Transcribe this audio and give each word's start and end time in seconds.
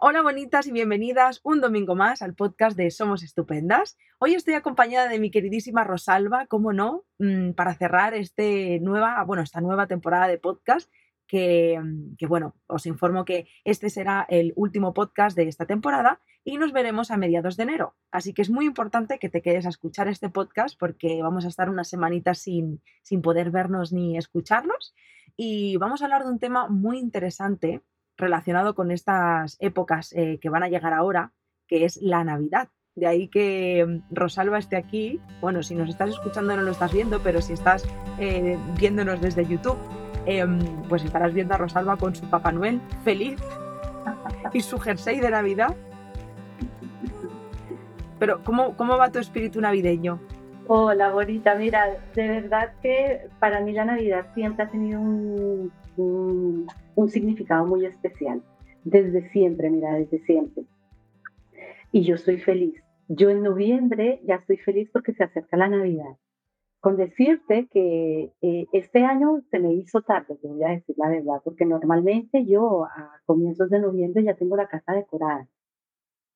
Hola 0.00 0.22
bonitas 0.22 0.68
y 0.68 0.70
bienvenidas 0.70 1.40
un 1.42 1.60
domingo 1.60 1.96
más 1.96 2.22
al 2.22 2.36
podcast 2.36 2.76
de 2.76 2.88
Somos 2.92 3.24
Estupendas. 3.24 3.98
Hoy 4.20 4.34
estoy 4.34 4.54
acompañada 4.54 5.08
de 5.08 5.18
mi 5.18 5.32
queridísima 5.32 5.82
Rosalba, 5.82 6.46
cómo 6.46 6.72
no, 6.72 7.04
mm, 7.18 7.54
para 7.54 7.74
cerrar 7.74 8.14
este 8.14 8.78
nueva, 8.78 9.20
bueno, 9.24 9.42
esta 9.42 9.60
nueva 9.60 9.88
temporada 9.88 10.28
de 10.28 10.38
podcast 10.38 10.88
que, 11.26 11.80
mm, 11.82 12.14
que, 12.16 12.28
bueno, 12.28 12.54
os 12.68 12.86
informo 12.86 13.24
que 13.24 13.48
este 13.64 13.90
será 13.90 14.24
el 14.28 14.52
último 14.54 14.94
podcast 14.94 15.36
de 15.36 15.48
esta 15.48 15.66
temporada 15.66 16.20
y 16.44 16.58
nos 16.58 16.72
veremos 16.72 17.10
a 17.10 17.16
mediados 17.16 17.56
de 17.56 17.64
enero. 17.64 17.96
Así 18.12 18.32
que 18.32 18.42
es 18.42 18.50
muy 18.50 18.66
importante 18.66 19.18
que 19.18 19.28
te 19.28 19.42
quedes 19.42 19.66
a 19.66 19.70
escuchar 19.70 20.06
este 20.06 20.28
podcast 20.30 20.78
porque 20.78 21.20
vamos 21.24 21.44
a 21.44 21.48
estar 21.48 21.68
unas 21.68 21.88
semanitas 21.88 22.38
sin, 22.38 22.80
sin 23.02 23.20
poder 23.20 23.50
vernos 23.50 23.92
ni 23.92 24.16
escucharnos 24.16 24.94
y 25.36 25.76
vamos 25.78 26.02
a 26.02 26.04
hablar 26.04 26.22
de 26.22 26.30
un 26.30 26.38
tema 26.38 26.68
muy 26.68 27.00
interesante 27.00 27.82
relacionado 28.18 28.74
con 28.74 28.90
estas 28.90 29.56
épocas 29.60 30.12
eh, 30.12 30.38
que 30.40 30.50
van 30.50 30.64
a 30.64 30.68
llegar 30.68 30.92
ahora, 30.92 31.32
que 31.66 31.84
es 31.84 31.96
la 32.02 32.24
Navidad. 32.24 32.68
De 32.94 33.06
ahí 33.06 33.28
que 33.28 33.86
mm, 33.86 34.14
Rosalba 34.14 34.58
esté 34.58 34.76
aquí. 34.76 35.20
Bueno, 35.40 35.62
si 35.62 35.74
nos 35.74 35.88
estás 35.88 36.10
escuchando 36.10 36.54
no 36.56 36.62
lo 36.62 36.72
estás 36.72 36.92
viendo, 36.92 37.20
pero 37.20 37.40
si 37.40 37.52
estás 37.52 37.86
eh, 38.18 38.58
viéndonos 38.78 39.20
desde 39.20 39.46
YouTube, 39.46 39.78
em, 40.26 40.58
pues 40.88 41.04
estarás 41.04 41.32
viendo 41.32 41.54
a 41.54 41.58
Rosalba 41.58 41.96
con 41.96 42.14
su 42.14 42.28
Papá 42.28 42.52
Noel 42.52 42.80
feliz 43.04 43.40
y 44.52 44.60
su 44.60 44.78
jersey 44.78 45.20
de 45.20 45.30
Navidad. 45.30 45.74
Pero, 48.18 48.42
¿cómo, 48.42 48.76
cómo 48.76 48.98
va 48.98 49.12
tu 49.12 49.20
espíritu 49.20 49.60
navideño? 49.60 50.18
Hola, 50.66 51.12
bonita. 51.12 51.54
Mira, 51.54 51.86
de 52.16 52.28
verdad 52.28 52.72
que 52.82 53.28
para 53.38 53.60
mí 53.60 53.72
la 53.72 53.84
Navidad 53.84 54.26
siempre 54.34 54.64
ha 54.64 54.68
tenido 54.68 55.00
un, 55.00 55.72
un, 55.98 56.66
significado 57.08 57.66
muy 57.66 57.86
especial. 57.86 58.42
Desde 58.84 59.28
siempre, 59.30 59.70
mira, 59.70 59.94
desde 59.94 60.20
siempre. 60.20 60.64
Y 61.92 62.02
yo 62.02 62.14
estoy 62.14 62.38
feliz. 62.38 62.82
Yo 63.08 63.30
en 63.30 63.42
noviembre 63.42 64.20
ya 64.24 64.36
estoy 64.36 64.58
feliz 64.58 64.90
porque 64.92 65.12
se 65.14 65.24
acerca 65.24 65.56
la 65.56 65.68
Navidad. 65.68 66.16
Con 66.80 66.96
decirte 66.96 67.68
que 67.72 68.32
eh, 68.40 68.66
este 68.72 69.04
año 69.04 69.42
se 69.50 69.58
me 69.58 69.72
hizo 69.72 70.02
tarde, 70.02 70.36
te 70.36 70.46
voy 70.46 70.62
a 70.62 70.68
decir 70.68 70.94
la 70.96 71.08
verdad, 71.08 71.40
porque 71.42 71.64
normalmente 71.64 72.44
yo 72.46 72.84
a 72.84 73.20
comienzos 73.26 73.68
de 73.70 73.80
noviembre 73.80 74.22
ya 74.22 74.34
tengo 74.34 74.56
la 74.56 74.68
casa 74.68 74.92
decorada 74.92 75.48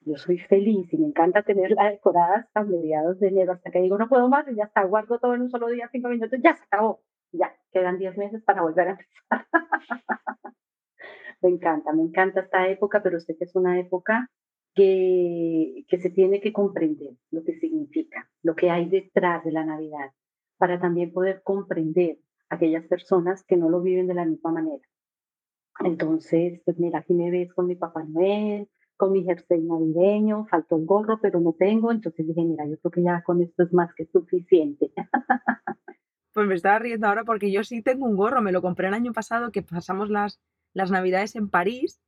yo 0.04 0.16
soy 0.16 0.38
feliz 0.38 0.92
y 0.92 0.98
me 0.98 1.06
encanta 1.06 1.42
tenerla 1.42 1.90
decorada 1.90 2.36
hasta 2.36 2.64
mediados 2.64 3.18
de 3.20 3.28
enero, 3.28 3.52
hasta 3.52 3.70
que 3.70 3.80
digo, 3.80 3.98
no 3.98 4.08
puedo 4.08 4.28
más 4.28 4.46
y 4.48 4.54
ya 4.54 4.64
está, 4.64 4.84
guardo 4.84 5.18
todo 5.18 5.34
en 5.34 5.42
un 5.42 5.50
solo 5.50 5.68
día, 5.68 5.88
cinco 5.92 6.08
minutos, 6.08 6.38
ya 6.42 6.56
se 6.56 6.64
acabó, 6.64 7.00
quedan 7.72 7.98
diez 7.98 8.16
meses 8.16 8.42
para 8.44 8.62
volver 8.62 8.88
a 8.88 8.90
empezar. 8.92 9.46
me 11.42 11.50
encanta, 11.50 11.92
me 11.92 12.02
encanta 12.02 12.40
esta 12.40 12.68
época, 12.68 13.02
pero 13.02 13.20
sé 13.20 13.36
que 13.36 13.44
es 13.44 13.54
una 13.54 13.78
época 13.80 14.30
que, 14.74 15.84
que 15.88 15.98
se 15.98 16.10
tiene 16.10 16.40
que 16.40 16.52
comprender 16.52 17.14
lo 17.30 17.42
que 17.44 17.58
significa, 17.58 18.30
lo 18.42 18.54
que 18.54 18.70
hay 18.70 18.88
detrás 18.88 19.44
de 19.44 19.52
la 19.52 19.64
Navidad, 19.64 20.12
para 20.56 20.80
también 20.80 21.12
poder 21.12 21.42
comprender 21.42 22.18
a 22.48 22.56
aquellas 22.56 22.86
personas 22.86 23.44
que 23.44 23.56
no 23.56 23.68
lo 23.68 23.82
viven 23.82 24.06
de 24.06 24.14
la 24.14 24.24
misma 24.24 24.52
manera. 24.52 24.86
Entonces, 25.80 26.60
pues 26.64 26.78
mira, 26.78 27.00
aquí 27.00 27.14
me 27.14 27.30
ves 27.30 27.52
con 27.54 27.66
mi 27.66 27.76
Papá 27.76 28.04
Noel, 28.04 28.68
con 28.96 29.12
mi 29.12 29.24
jersey 29.24 29.62
navideño, 29.62 30.46
faltó 30.46 30.76
el 30.76 30.86
gorro, 30.86 31.18
pero 31.20 31.40
no 31.40 31.54
tengo, 31.54 31.90
entonces 31.90 32.26
dije, 32.26 32.44
mira, 32.44 32.66
yo 32.66 32.78
creo 32.78 32.92
que 32.92 33.02
ya 33.02 33.22
con 33.22 33.42
esto 33.42 33.64
es 33.64 33.72
más 33.72 33.92
que 33.94 34.06
suficiente. 34.06 34.92
Pues 36.32 36.46
me 36.46 36.54
estaba 36.54 36.78
riendo 36.78 37.06
ahora 37.06 37.24
porque 37.24 37.52
yo 37.52 37.62
sí 37.62 37.82
tengo 37.82 38.06
un 38.06 38.16
gorro, 38.16 38.40
me 38.40 38.52
lo 38.52 38.62
compré 38.62 38.88
el 38.88 38.94
año 38.94 39.12
pasado 39.12 39.52
que 39.52 39.62
pasamos 39.62 40.08
las, 40.08 40.40
las 40.72 40.90
navidades 40.90 41.36
en 41.36 41.48
París 41.48 42.00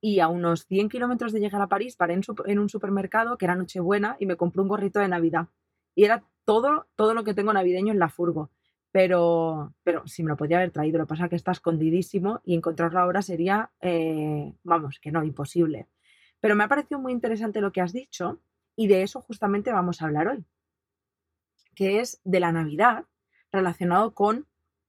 y 0.00 0.20
a 0.20 0.28
unos 0.28 0.66
100 0.66 0.88
kilómetros 0.88 1.32
de 1.32 1.40
llegar 1.40 1.60
a 1.60 1.68
París 1.68 1.96
paré 1.96 2.14
en, 2.14 2.58
un 2.58 2.68
supermercado 2.68 3.36
que 3.36 3.44
era 3.44 3.54
Nochebuena 3.54 4.16
y 4.18 4.26
me 4.26 4.36
compré 4.36 4.62
un 4.62 4.68
gorrito 4.68 5.00
de 5.00 5.08
Navidad. 5.08 5.48
Y 5.94 6.04
era 6.04 6.24
todo, 6.44 6.86
todo 6.94 7.14
lo 7.14 7.24
que 7.24 7.34
tengo 7.34 7.52
navideño 7.52 7.92
en 7.92 7.98
la 7.98 8.08
furgo. 8.08 8.50
Pero, 8.92 9.72
pero 9.84 10.06
si 10.08 10.22
me 10.22 10.30
lo 10.30 10.36
podía 10.36 10.56
haber 10.56 10.72
traído, 10.72 10.98
lo 10.98 11.04
que 11.04 11.10
pasa 11.10 11.24
es 11.24 11.30
que 11.30 11.36
está 11.36 11.52
escondidísimo 11.52 12.40
y 12.44 12.54
encontrarlo 12.54 12.98
ahora 12.98 13.22
sería, 13.22 13.70
eh, 13.80 14.52
vamos, 14.64 14.98
que 15.00 15.12
no, 15.12 15.22
imposible. 15.22 15.86
Pero 16.40 16.56
me 16.56 16.64
ha 16.64 16.68
parecido 16.68 16.98
muy 16.98 17.12
interesante 17.12 17.60
lo 17.60 17.70
que 17.72 17.82
has 17.82 17.92
dicho 17.92 18.40
y 18.74 18.88
de 18.88 19.02
eso 19.02 19.20
justamente 19.20 19.70
vamos 19.70 20.00
a 20.00 20.06
hablar 20.06 20.28
hoy, 20.28 20.44
que 21.74 22.00
es 22.00 22.20
de 22.24 22.40
la 22.40 22.50
Navidad 22.50 23.04
relacionado 23.52 24.14
con 24.14 24.46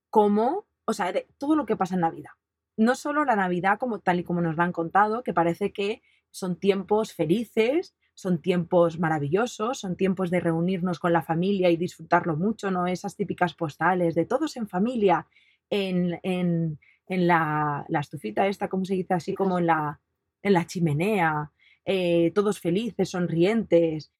cómo, 0.09 0.65
o 0.85 0.93
sea, 0.93 1.13
todo 1.37 1.55
lo 1.55 1.65
que 1.65 1.77
pasa 1.77 1.95
en 1.95 2.01
Navidad. 2.01 2.31
No 2.77 2.95
solo 2.95 3.25
la 3.25 3.35
Navidad 3.35 3.79
como 3.79 3.99
tal 3.99 4.19
y 4.19 4.23
como 4.23 4.41
nos 4.41 4.55
lo 4.55 4.63
han 4.63 4.71
contado, 4.71 5.23
que 5.23 5.33
parece 5.33 5.71
que 5.71 6.01
son 6.31 6.57
tiempos 6.57 7.13
felices, 7.13 7.95
son 8.13 8.41
tiempos 8.41 8.99
maravillosos, 8.99 9.79
son 9.79 9.95
tiempos 9.95 10.29
de 10.29 10.39
reunirnos 10.39 10.99
con 10.99 11.13
la 11.13 11.21
familia 11.21 11.69
y 11.69 11.77
disfrutarlo 11.77 12.35
mucho, 12.35 12.71
¿no? 12.71 12.87
Esas 12.87 13.15
típicas 13.15 13.53
postales 13.53 14.15
de 14.15 14.25
todos 14.25 14.57
en 14.57 14.67
familia, 14.67 15.27
en, 15.69 16.19
en, 16.23 16.79
en 17.07 17.27
la, 17.27 17.85
la, 17.87 17.99
estufita 17.99 18.47
esta, 18.47 18.67
¿cómo 18.67 18.85
se 18.85 18.95
dice 18.95 19.13
así? 19.13 19.33
Como 19.33 19.59
en 19.59 19.67
la, 19.67 19.99
en 20.43 20.53
la 20.53 20.65
chimenea, 20.65 21.51
eh, 21.85 22.31
todos 22.35 22.59
felices, 22.59 23.09
sonrientes. 23.09 24.11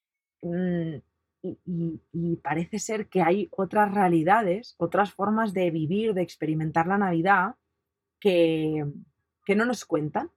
Mm, 0.41 0.97
y, 1.44 2.35
parece 2.38 2.79
ser 2.79 3.07
que 3.07 3.22
hay 3.22 3.50
otras 3.52 3.94
realidades, 3.94 4.75
otras 4.78 5.13
formas 5.13 5.53
de 5.53 5.72
vivir, 5.72 6.13
de 6.13 6.22
experimentar 6.22 6.88
la 6.88 6.97
Navidad 6.97 7.56
que, 8.19 8.85
que 9.46 9.56
no 9.56 9.66
nos 9.66 9.85
cuentan 9.85 10.31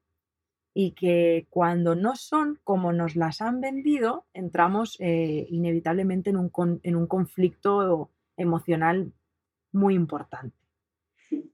y 0.72 0.92
que 0.92 1.46
cuando 1.50 1.94
no 1.94 2.16
son 2.16 2.58
como 2.64 2.92
nos 2.92 3.14
las 3.14 3.40
han 3.40 3.60
vendido, 3.60 4.26
entramos 4.34 4.96
eh, 4.98 5.46
inevitablemente 5.50 6.30
en 6.30 6.36
un, 6.36 6.80
en 6.82 6.96
un 6.96 7.06
conflicto 7.06 8.10
emocional 8.36 9.12
muy 9.72 9.94
importante. 9.94 10.56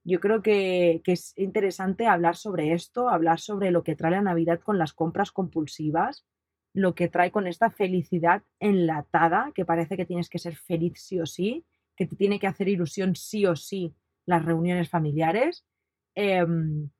Yo 0.05 0.21
creo 0.21 0.43
que, 0.43 1.03
es 1.05 1.34
interesante 1.37 2.06
hablar 2.06 2.37
sobre 2.37 2.72
esto, 2.72 3.09
hablar 3.09 3.41
sobre 3.41 3.71
lo 3.71 3.82
que 3.82 3.94
trae 3.94 4.11
la 4.11 4.22
Navidad 4.22 4.61
con 4.61 4.78
las 4.78 4.93
compras 4.93 5.31
compulsivas, 5.31 6.27
lo 6.72 6.94
que 6.94 7.08
trae 7.08 7.31
con 7.31 7.47
esta 7.47 7.70
felicidad 7.70 8.42
enlatada, 8.60 9.53
que 9.54 9.64
parece 9.64 9.97
que 9.97 10.06
tienes 10.06 10.28
que 10.28 10.38
ser 10.38 10.56
feliz 10.56 10.94
sí 10.97 11.20
o 11.20 11.26
sí, 11.26 11.64
que 11.97 12.06
te 12.06 12.16
tiene 12.16 12.38
que 12.38 12.47
hacer 12.47 12.69
ilusión 12.69 13.16
sí 13.16 13.47
o 13.47 13.56
sí 13.56 13.94
las 14.26 14.44
reuniones 14.44 14.88
familiares. 14.88 15.64
Em, 16.14 16.91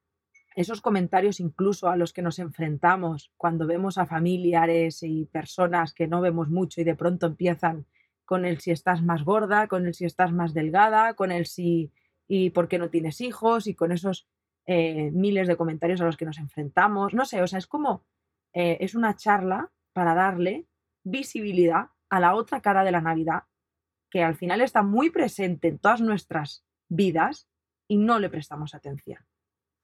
esos 0.57 0.81
comentarios 0.81 1.41
incluso 1.41 1.89
a 1.89 1.97
los 1.97 2.13
que 2.13 2.23
nos 2.23 2.39
enfrentamos 2.39 3.33
cuando 3.37 3.67
vemos 3.67 3.99
a 3.99 4.07
familiares 4.07 5.03
y 5.03 5.27
personas 5.27 5.95
que 5.95 6.09
no 6.09 6.21
vemos 6.21 6.49
mucho 6.49 6.81
y 6.81 6.85
de 6.85 6.97
pronto 6.97 7.27
empiezan 7.27 7.87
con 8.25 8.45
el 8.45 8.61
si 8.61 8.71
estás 8.71 9.03
más 9.03 9.25
gorda, 9.25 9.69
con 9.69 9.87
el 9.87 9.95
si 9.95 10.05
estás 10.05 10.33
más 10.33 10.55
delgada, 10.55 11.15
con 11.15 11.33
el 11.33 11.47
si 11.47 11.93
y 12.29 12.51
por 12.51 12.69
qué 12.69 12.79
no 12.79 12.91
tienes 12.91 13.21
hijos 13.21 13.67
y 13.67 13.75
con 13.75 13.91
esos 13.91 14.29
eh, 14.67 15.11
miles 15.13 15.49
de 15.49 15.57
comentarios 15.57 16.01
a 16.01 16.05
los 16.05 16.17
que 16.17 16.25
nos 16.25 16.39
enfrentamos. 16.39 17.13
No 17.13 17.25
sé, 17.25 17.43
o 17.43 17.47
sea, 17.47 17.59
es 17.59 17.67
como, 17.67 18.05
eh, 18.53 18.79
es 18.81 18.95
una 18.95 19.17
charla 19.17 19.71
para 19.93 20.15
darle 20.15 20.67
visibilidad 21.05 21.89
a 22.09 22.21
la 22.21 22.35
otra 22.35 22.61
cara 22.61 22.85
de 22.85 22.93
la 22.93 23.01
Navidad, 23.01 23.45
que 24.11 24.23
al 24.23 24.35
final 24.35 24.61
está 24.61 24.83
muy 24.83 25.11
presente 25.11 25.69
en 25.69 25.79
todas 25.79 26.01
nuestras 26.01 26.65
vidas 26.89 27.49
y 27.87 27.97
no 27.97 28.19
le 28.19 28.29
prestamos 28.29 28.75
atención. 28.75 29.19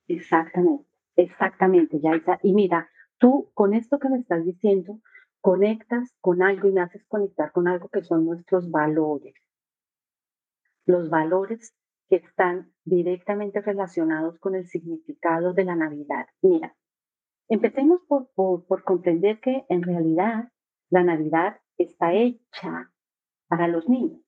Exactamente, 0.09 0.89
exactamente, 1.17 2.01
Yaisa. 2.01 2.39
Y 2.43 2.53
mira, 2.53 2.91
tú 3.19 3.51
con 3.55 3.75
esto 3.75 3.99
que 3.99 4.09
me 4.09 4.19
estás 4.19 4.45
diciendo, 4.45 5.01
conectas 5.41 6.13
con 6.21 6.43
algo 6.43 6.69
y 6.69 6.73
me 6.73 6.81
haces 6.81 7.05
conectar 7.07 7.53
con 7.53 7.69
algo 7.69 7.89
que 7.89 8.03
son 8.03 8.27
nuestros 8.27 8.71
valores. 8.71 9.35
Los 10.85 11.09
valores 11.09 11.75
que 12.09 12.17
están 12.17 12.73
directamente 12.85 13.61
relacionados 13.61 14.39
con 14.39 14.55
el 14.55 14.67
significado 14.69 15.53
de 15.53 15.65
la 15.65 15.75
Navidad. 15.75 16.27
Mira, 16.43 16.77
empecemos 17.49 18.01
por, 18.09 18.29
por, 18.35 18.85
comprender 18.85 19.41
que 19.41 19.65
en 19.69 19.83
realidad 19.83 20.51
la 20.91 21.05
Navidad 21.05 21.59
está 21.79 22.13
hecha 22.15 22.91
para 23.49 23.69
los 23.69 23.89
niños. 23.89 24.21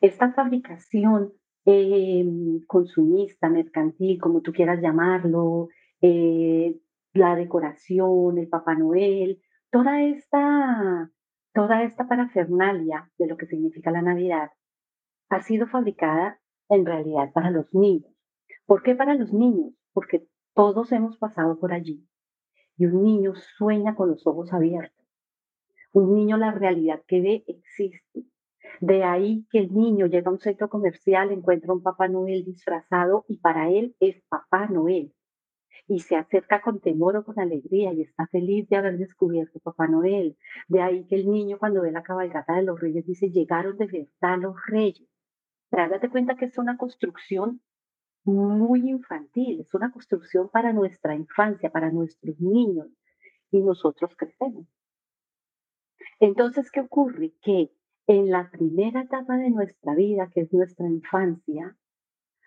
Esta 0.00 0.32
fabricación 0.32 1.32
em, 1.64 2.60
consumista, 2.66 3.48
mercantil, 3.48 4.20
como 4.20 4.40
tú 4.42 4.52
quieras 4.52 4.80
llamarlo, 4.80 5.68
eh, 6.00 6.78
la 7.12 7.36
decoración, 7.36 8.38
el 8.38 8.48
Papá 8.48 8.74
Noel, 8.74 9.40
toda 9.70 10.02
esta, 10.02 11.10
toda 11.52 11.82
esta 11.84 12.08
parafernalia 12.08 13.10
de 13.18 13.26
lo 13.26 13.36
que 13.36 13.46
significa 13.46 13.90
la 13.90 14.02
Navidad 14.02 14.50
ha 15.30 15.42
sido 15.42 15.66
fabricada 15.66 16.40
en 16.68 16.84
realidad 16.86 17.32
para 17.32 17.50
los 17.50 17.72
niños. 17.74 18.12
¿Por 18.66 18.82
qué 18.82 18.94
para 18.94 19.14
los 19.14 19.32
niños? 19.32 19.74
Porque 19.92 20.26
todos 20.54 20.92
hemos 20.92 21.18
pasado 21.18 21.58
por 21.58 21.72
allí 21.72 22.06
y 22.76 22.86
un 22.86 23.02
niño 23.02 23.34
sueña 23.34 23.94
con 23.94 24.08
los 24.08 24.26
ojos 24.26 24.52
abiertos. 24.52 25.04
Un 25.92 26.14
niño 26.14 26.36
la 26.36 26.52
realidad 26.52 27.02
que 27.06 27.20
ve 27.20 27.44
existe. 27.46 28.24
De 28.80 29.04
ahí 29.04 29.46
que 29.50 29.58
el 29.58 29.72
niño 29.72 30.06
llega 30.06 30.28
a 30.30 30.32
un 30.32 30.40
centro 30.40 30.68
comercial, 30.68 31.30
encuentra 31.30 31.72
un 31.72 31.82
Papá 31.82 32.08
Noel 32.08 32.44
disfrazado 32.44 33.24
y 33.28 33.38
para 33.38 33.70
él 33.70 33.94
es 34.00 34.22
Papá 34.28 34.66
Noel. 34.66 35.12
y 35.86 36.00
se 36.00 36.16
acerca 36.16 36.62
con 36.62 36.80
temor 36.80 37.16
o 37.16 37.24
con 37.24 37.38
alegría 37.38 37.92
y 37.92 38.02
está 38.02 38.26
feliz 38.28 38.68
de 38.68 38.76
haber 38.76 38.96
descubierto 38.96 39.60
Papá 39.60 39.86
Noel. 39.86 40.36
De 40.68 40.80
ahí 40.80 41.04
que 41.06 41.16
el 41.16 41.28
niño 41.30 41.58
cuando 41.58 41.82
ve 41.82 41.92
la 41.92 42.02
cabalgata 42.02 42.54
de 42.54 42.62
los 42.62 42.80
reyes 42.80 43.04
dice, 43.06 43.30
llegaron 43.30 43.76
de 43.76 43.86
verdad 43.86 44.38
los 44.40 44.56
reyes. 44.66 45.08
Pero 45.70 45.90
date 45.90 46.08
cuenta 46.08 46.36
que 46.36 46.46
es 46.46 46.56
una 46.58 46.76
construcción 46.76 47.60
muy 48.24 48.88
infantil, 48.88 49.60
es 49.60 49.74
una 49.74 49.92
construcción 49.92 50.48
para 50.48 50.72
nuestra 50.72 51.14
infancia, 51.14 51.70
para 51.70 51.90
nuestros 51.90 52.40
niños, 52.40 52.88
y 53.50 53.60
nosotros 53.60 54.14
crecemos. 54.16 54.66
Entonces, 56.20 56.70
¿qué 56.70 56.80
ocurre? 56.80 57.34
Que 57.42 57.70
en 58.06 58.30
la 58.30 58.50
primera 58.50 59.02
etapa 59.02 59.36
de 59.36 59.50
nuestra 59.50 59.94
vida, 59.94 60.30
que 60.32 60.42
es 60.42 60.52
nuestra 60.52 60.86
infancia, 60.86 61.76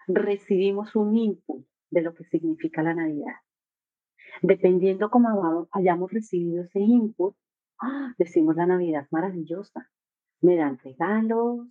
recibimos 0.08 0.96
un 0.96 1.16
input 1.16 1.66
de 1.90 2.02
lo 2.02 2.14
que 2.14 2.24
significa 2.26 2.84
la 2.84 2.94
Navidad. 2.94 3.36
Dependiendo 4.42 5.10
cómo 5.10 5.68
hayamos 5.72 6.12
recibido 6.12 6.64
ese 6.64 6.80
input, 6.80 7.36
¡ah! 7.80 8.14
decimos 8.18 8.56
la 8.56 8.66
Navidad 8.66 9.08
maravillosa. 9.12 9.90
Me 10.42 10.56
dan 10.56 10.78
regalos, 10.78 11.68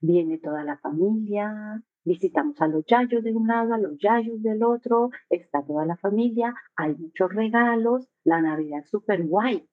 viene 0.00 0.38
toda 0.38 0.64
la 0.64 0.78
familia, 0.78 1.82
visitamos 2.04 2.60
a 2.60 2.68
los 2.68 2.84
yayos 2.86 3.22
de 3.22 3.34
un 3.34 3.46
lado, 3.46 3.74
a 3.74 3.78
los 3.78 3.98
yayos 3.98 4.42
del 4.42 4.62
otro, 4.62 5.10
está 5.28 5.64
toda 5.64 5.84
la 5.84 5.96
familia, 5.96 6.54
hay 6.76 6.94
muchos 6.94 7.32
regalos, 7.32 8.08
la 8.24 8.40
Navidad 8.40 8.80
es 8.80 8.90
súper 8.90 9.26
guay. 9.26 9.68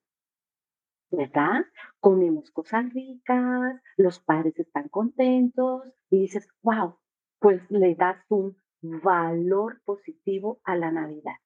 ¿Verdad? 1.10 1.64
Comemos 2.00 2.50
cosas 2.50 2.92
ricas, 2.92 3.80
los 3.96 4.20
padres 4.20 4.58
están 4.58 4.88
contentos 4.88 5.84
y 6.10 6.20
dices, 6.20 6.48
wow, 6.62 6.96
pues 7.38 7.62
le 7.70 7.94
das 7.94 8.18
un 8.28 8.56
valor 8.82 9.80
positivo 9.84 10.60
a 10.64 10.76
la 10.76 10.90
Navidad. 10.90 11.36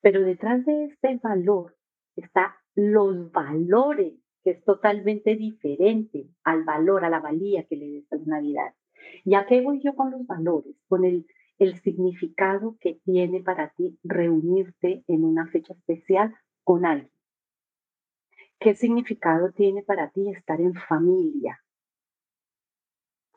Pero 0.00 0.22
detrás 0.22 0.64
de 0.64 0.86
este 0.86 1.18
valor 1.22 1.76
está 2.16 2.56
los 2.74 3.30
valores, 3.30 4.14
que 4.42 4.50
es 4.50 4.64
totalmente 4.64 5.36
diferente 5.36 6.28
al 6.44 6.64
valor, 6.64 7.04
a 7.04 7.10
la 7.10 7.20
valía 7.20 7.64
que 7.66 7.76
le 7.76 7.94
das 7.94 8.12
a 8.12 8.16
la 8.16 8.36
Navidad. 8.36 8.74
¿Y 9.24 9.34
a 9.34 9.46
qué 9.46 9.60
voy 9.60 9.80
yo 9.82 9.94
con 9.94 10.10
los 10.10 10.26
valores? 10.26 10.76
Con 10.88 11.04
el, 11.04 11.26
el 11.58 11.80
significado 11.80 12.76
que 12.80 13.00
tiene 13.04 13.40
para 13.40 13.70
ti 13.70 13.98
reunirte 14.02 15.04
en 15.06 15.24
una 15.24 15.46
fecha 15.46 15.74
especial 15.74 16.34
con 16.64 16.84
alguien. 16.84 17.10
¿Qué 18.58 18.74
significado 18.74 19.50
tiene 19.52 19.82
para 19.82 20.10
ti 20.10 20.28
estar 20.30 20.60
en 20.60 20.74
familia? 20.74 21.60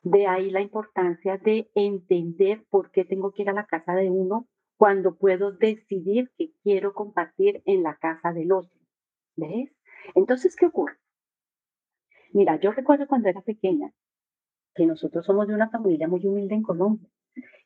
De 0.03 0.27
ahí 0.27 0.51
la 0.51 0.61
importancia 0.61 1.37
de 1.37 1.69
entender 1.73 2.63
por 2.69 2.91
qué 2.91 3.05
tengo 3.05 3.31
que 3.31 3.41
ir 3.41 3.49
a 3.49 3.53
la 3.53 3.65
casa 3.65 3.95
de 3.95 4.11
uno 4.11 4.47
cuando 4.77 5.15
puedo 5.15 5.51
decidir 5.51 6.31
que 6.37 6.51
quiero 6.61 6.93
compartir 6.93 7.63
en 7.65 7.81
la 7.81 7.97
casa 7.97 8.33
del 8.33 8.51
otro. 8.51 8.79
¿Ves? 9.35 9.71
Entonces, 10.13 10.55
¿qué 10.55 10.67
ocurre? 10.67 10.97
Mira, 12.33 12.59
yo 12.59 12.71
recuerdo 12.71 13.07
cuando 13.07 13.29
era 13.29 13.41
pequeña 13.41 13.91
que 14.75 14.85
nosotros 14.85 15.25
somos 15.25 15.47
de 15.47 15.55
una 15.55 15.69
familia 15.69 16.07
muy 16.07 16.25
humilde 16.25 16.55
en 16.55 16.63
Colombia. 16.63 17.09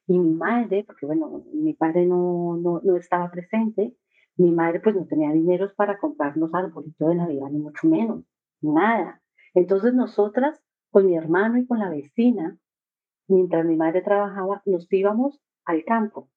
Y 0.08 0.18
mi 0.18 0.34
madre, 0.34 0.84
porque 0.86 1.06
bueno, 1.06 1.44
mi 1.54 1.74
padre 1.74 2.06
no, 2.06 2.58
no, 2.58 2.82
no 2.84 2.96
estaba 2.98 3.30
presente, 3.30 3.96
mi 4.38 4.52
madre 4.52 4.80
pues 4.80 4.96
no 4.96 5.06
tenía 5.06 5.32
dinero 5.32 5.70
para 5.76 6.00
comprarnos 6.00 6.54
arbolitos 6.54 7.10
de 7.10 7.16
Navidad, 7.16 7.50
ni 7.52 7.60
mucho 7.60 7.88
menos, 7.88 8.24
nada. 8.62 9.22
Entonces 9.54 9.94
nosotras 9.94 10.60
con 10.92 11.06
mi 11.06 11.16
hermano 11.16 11.58
y 11.58 11.68
con 11.68 11.80
la 11.80 11.90
vecina, 11.90 12.58
mientras 13.28 13.66
mi 13.66 13.76
madre 13.76 14.02
trabajaba, 14.02 14.62
nos 14.66 14.92
íbamos 14.92 15.40
al 15.66 15.84
campo. 15.84 16.30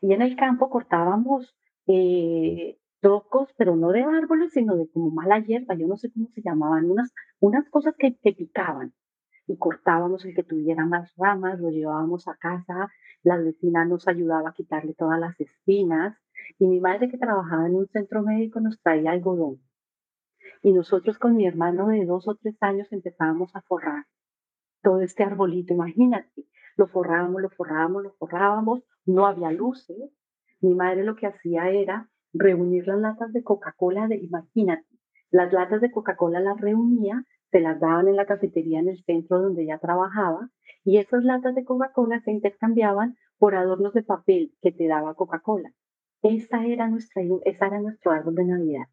Y 0.00 0.12
en 0.12 0.22
el 0.22 0.36
campo 0.36 0.70
cortábamos 0.70 1.56
eh, 1.86 2.78
trocos, 3.00 3.48
pero 3.56 3.76
no 3.76 3.90
de 3.90 4.02
árboles, 4.02 4.52
sino 4.52 4.76
de 4.76 4.88
como 4.90 5.10
mala 5.10 5.40
hierba, 5.40 5.74
yo 5.74 5.86
no 5.86 5.96
sé 5.96 6.12
cómo 6.12 6.28
se 6.34 6.42
llamaban, 6.42 6.90
unas, 6.90 7.12
unas 7.40 7.68
cosas 7.70 7.94
que, 7.98 8.16
que 8.16 8.32
picaban. 8.32 8.92
Y 9.50 9.58
cortábamos 9.58 10.24
el 10.24 10.32
que 10.32 10.44
tuviera 10.44 10.86
más 10.86 11.12
ramas, 11.16 11.58
lo 11.58 11.70
llevábamos 11.70 12.28
a 12.28 12.36
casa, 12.36 12.88
la 13.24 13.36
vecina 13.36 13.84
nos 13.84 14.06
ayudaba 14.06 14.50
a 14.50 14.52
quitarle 14.52 14.94
todas 14.94 15.18
las 15.18 15.40
espinas, 15.40 16.16
y 16.60 16.68
mi 16.68 16.78
madre 16.78 17.10
que 17.10 17.18
trabajaba 17.18 17.66
en 17.66 17.74
un 17.74 17.88
centro 17.88 18.22
médico 18.22 18.60
nos 18.60 18.80
traía 18.80 19.10
algodón. 19.10 19.60
Y 20.62 20.72
nosotros 20.72 21.18
con 21.18 21.34
mi 21.34 21.48
hermano 21.48 21.88
de 21.88 22.04
dos 22.04 22.28
o 22.28 22.36
tres 22.36 22.62
años 22.62 22.92
empezábamos 22.92 23.50
a 23.56 23.62
forrar 23.62 24.04
todo 24.84 25.00
este 25.00 25.24
arbolito. 25.24 25.74
Imagínate, 25.74 26.44
lo 26.76 26.86
forrábamos, 26.86 27.42
lo 27.42 27.50
forrábamos, 27.50 28.04
lo 28.04 28.12
forrábamos. 28.12 28.84
No 29.04 29.26
había 29.26 29.50
luces. 29.50 30.12
Mi 30.60 30.76
madre 30.76 31.02
lo 31.02 31.16
que 31.16 31.26
hacía 31.26 31.70
era 31.70 32.08
reunir 32.32 32.86
las 32.86 33.00
latas 33.00 33.32
de 33.32 33.42
Coca-Cola. 33.42 34.06
Imagínate, 34.14 34.86
las 35.32 35.52
latas 35.52 35.80
de 35.80 35.90
Coca-Cola 35.90 36.38
las 36.38 36.60
reunía, 36.60 37.24
se 37.50 37.60
las 37.60 37.80
daban 37.80 38.08
en 38.08 38.16
la 38.16 38.26
cafetería 38.26 38.80
en 38.80 38.88
el 38.88 39.02
centro 39.04 39.40
donde 39.40 39.62
ella 39.62 39.78
trabajaba. 39.78 40.50
Y 40.84 40.98
esas 40.98 41.24
latas 41.24 41.54
de 41.54 41.64
Coca-Cola 41.64 42.20
se 42.20 42.30
intercambiaban 42.30 43.16
por 43.38 43.54
adornos 43.54 43.92
de 43.94 44.02
papel 44.02 44.54
que 44.62 44.72
te 44.72 44.86
daba 44.86 45.14
Coca-Cola. 45.14 45.72
Esa 46.22 46.64
era, 46.66 46.88
nuestra, 46.88 47.22
esa 47.44 47.66
era 47.66 47.80
nuestro 47.80 48.12
árbol 48.12 48.34
de 48.34 48.44
Navidad 48.44 48.86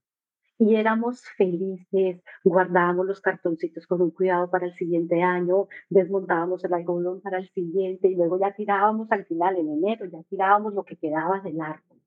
y 0.60 0.76
éramos 0.76 1.24
felices, 1.38 2.24
guardábamos 2.44 3.06
los 3.06 3.22
cartoncitos 3.22 3.86
con 3.86 4.02
un 4.02 4.12
cuidado 4.12 4.50
para 4.50 4.66
el 4.66 4.74
siguiente 4.74 5.22
año, 5.22 5.68
desmontábamos 5.90 6.64
el 6.64 6.74
algodón 6.74 7.22
para 7.22 7.38
el 7.38 7.50
siguiente 7.50 8.08
y 8.08 8.16
luego 8.16 8.40
ya 8.40 8.54
tirábamos 8.54 9.12
al 9.12 9.26
final, 9.26 9.58
en 9.58 9.70
enero, 9.70 10.06
ya 10.06 10.24
tirábamos 10.24 10.74
lo 10.74 10.84
que 10.84 10.98
quedaba 10.98 11.42
del 11.42 11.62
árbol. 11.62 12.02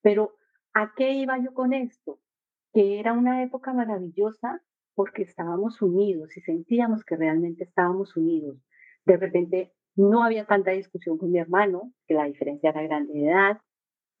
Pero, 0.00 0.34
¿a 0.74 0.92
qué 0.96 1.12
iba 1.14 1.38
yo 1.38 1.54
con 1.54 1.72
esto? 1.72 2.20
Que 2.72 3.00
era 3.00 3.12
una 3.12 3.42
época 3.42 3.72
maravillosa 3.72 4.62
porque 4.94 5.22
estábamos 5.22 5.80
unidos 5.82 6.36
y 6.36 6.40
sentíamos 6.40 7.04
que 7.04 7.16
realmente 7.16 7.64
estábamos 7.64 8.16
unidos. 8.16 8.56
De 9.04 9.16
repente 9.16 9.72
no 9.96 10.24
había 10.24 10.46
tanta 10.46 10.70
discusión 10.70 11.18
con 11.18 11.30
mi 11.30 11.38
hermano, 11.38 11.92
que 12.06 12.14
la 12.14 12.24
diferencia 12.24 12.70
era 12.70 12.82
grande 12.82 13.12
de 13.12 13.26
edad, 13.26 13.60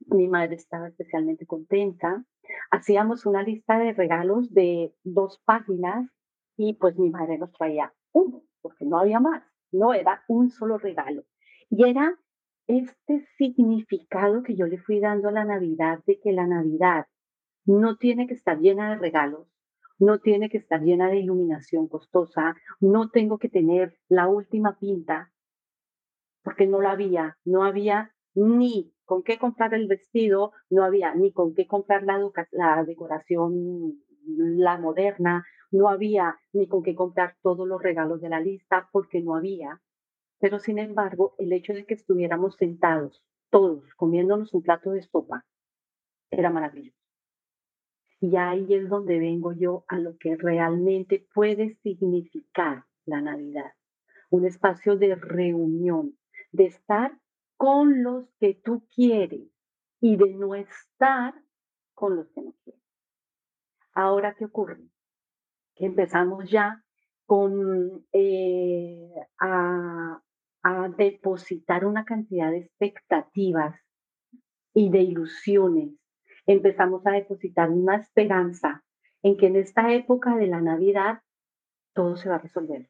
mi 0.06 0.28
madre 0.28 0.56
estaba 0.56 0.88
especialmente 0.88 1.46
contenta. 1.46 2.24
Hacíamos 2.70 3.26
una 3.26 3.42
lista 3.42 3.78
de 3.78 3.92
regalos 3.92 4.52
de 4.52 4.94
dos 5.04 5.40
páginas 5.44 6.10
y 6.56 6.74
pues 6.74 6.98
mi 6.98 7.10
madre 7.10 7.38
nos 7.38 7.52
traía 7.52 7.92
uno, 8.12 8.42
porque 8.60 8.84
no 8.84 8.98
había 8.98 9.20
más, 9.20 9.42
no 9.70 9.94
era 9.94 10.24
un 10.28 10.50
solo 10.50 10.78
regalo. 10.78 11.24
Y 11.70 11.88
era 11.88 12.18
este 12.66 13.26
significado 13.38 14.42
que 14.42 14.54
yo 14.54 14.66
le 14.66 14.78
fui 14.78 15.00
dando 15.00 15.28
a 15.28 15.32
la 15.32 15.44
Navidad, 15.44 16.00
de 16.06 16.20
que 16.20 16.32
la 16.32 16.46
Navidad 16.46 17.06
no 17.64 17.96
tiene 17.96 18.26
que 18.26 18.34
estar 18.34 18.58
llena 18.58 18.90
de 18.90 18.98
regalos, 18.98 19.51
no 20.02 20.18
tiene 20.18 20.50
que 20.50 20.58
estar 20.58 20.82
llena 20.82 21.08
de 21.08 21.20
iluminación 21.20 21.86
costosa, 21.86 22.56
no 22.80 23.10
tengo 23.10 23.38
que 23.38 23.48
tener 23.48 23.96
la 24.08 24.26
última 24.26 24.76
pinta, 24.76 25.30
porque 26.42 26.66
no 26.66 26.80
la 26.80 26.90
había, 26.90 27.38
no 27.44 27.62
había 27.62 28.12
ni 28.34 28.92
con 29.04 29.22
qué 29.22 29.38
comprar 29.38 29.74
el 29.74 29.86
vestido, 29.86 30.50
no 30.70 30.82
había 30.82 31.14
ni 31.14 31.32
con 31.32 31.54
qué 31.54 31.68
comprar 31.68 32.02
la, 32.02 32.18
decoración, 32.84 34.02
la 34.26 34.76
moderna, 34.76 35.44
no 35.70 35.88
había 35.88 36.36
ni 36.52 36.66
con 36.66 36.82
qué 36.82 36.96
comprar 36.96 37.36
todos 37.40 37.68
los 37.68 37.80
regalos 37.80 38.20
de 38.20 38.28
la 38.28 38.40
lista, 38.40 38.88
porque 38.90 39.22
no 39.22 39.36
había. 39.36 39.80
Pero 40.40 40.58
sin 40.58 40.80
embargo, 40.80 41.36
el 41.38 41.52
hecho 41.52 41.74
de 41.74 41.86
que 41.86 41.94
estuviéramos 41.94 42.56
sentados, 42.56 43.22
todos, 43.50 43.84
comiéndonos 43.94 44.52
un 44.52 44.62
plato 44.62 44.90
de 44.90 45.02
sopa, 45.02 45.44
era 46.28 46.50
maravilloso. 46.50 47.01
Y 48.22 48.36
ahí 48.36 48.72
es 48.72 48.88
donde 48.88 49.18
vengo 49.18 49.52
yo 49.52 49.84
a 49.88 49.98
lo 49.98 50.16
que 50.16 50.36
realmente 50.36 51.26
puede 51.34 51.74
significar 51.82 52.84
la 53.04 53.20
Navidad. 53.20 53.72
Un 54.30 54.46
espacio 54.46 54.96
de 54.96 55.16
reunión, 55.16 56.16
de 56.52 56.66
estar 56.66 57.18
con 57.56 58.04
los 58.04 58.32
que 58.38 58.54
tú 58.54 58.86
quieres 58.94 59.50
y 60.00 60.14
de 60.14 60.34
no 60.34 60.54
estar 60.54 61.34
con 61.94 62.14
los 62.14 62.28
que 62.28 62.42
no 62.42 62.54
quieres. 62.62 62.80
Ahora, 63.92 64.36
¿qué 64.38 64.44
ocurre? 64.44 64.78
Que 65.74 65.86
empezamos 65.86 66.48
ya 66.48 66.80
con 67.26 68.06
eh, 68.12 69.14
a, 69.40 70.22
a 70.62 70.88
depositar 70.96 71.84
una 71.84 72.04
cantidad 72.04 72.52
de 72.52 72.58
expectativas 72.58 73.74
y 74.74 74.90
de 74.90 75.00
ilusiones. 75.00 76.01
Empezamos 76.46 77.06
a 77.06 77.12
depositar 77.12 77.70
una 77.70 77.96
esperanza 77.96 78.84
en 79.22 79.36
que 79.36 79.46
en 79.46 79.56
esta 79.56 79.92
época 79.92 80.36
de 80.36 80.46
la 80.48 80.60
Navidad 80.60 81.20
todo 81.94 82.16
se 82.16 82.28
va 82.28 82.36
a 82.36 82.40
resolver. 82.40 82.88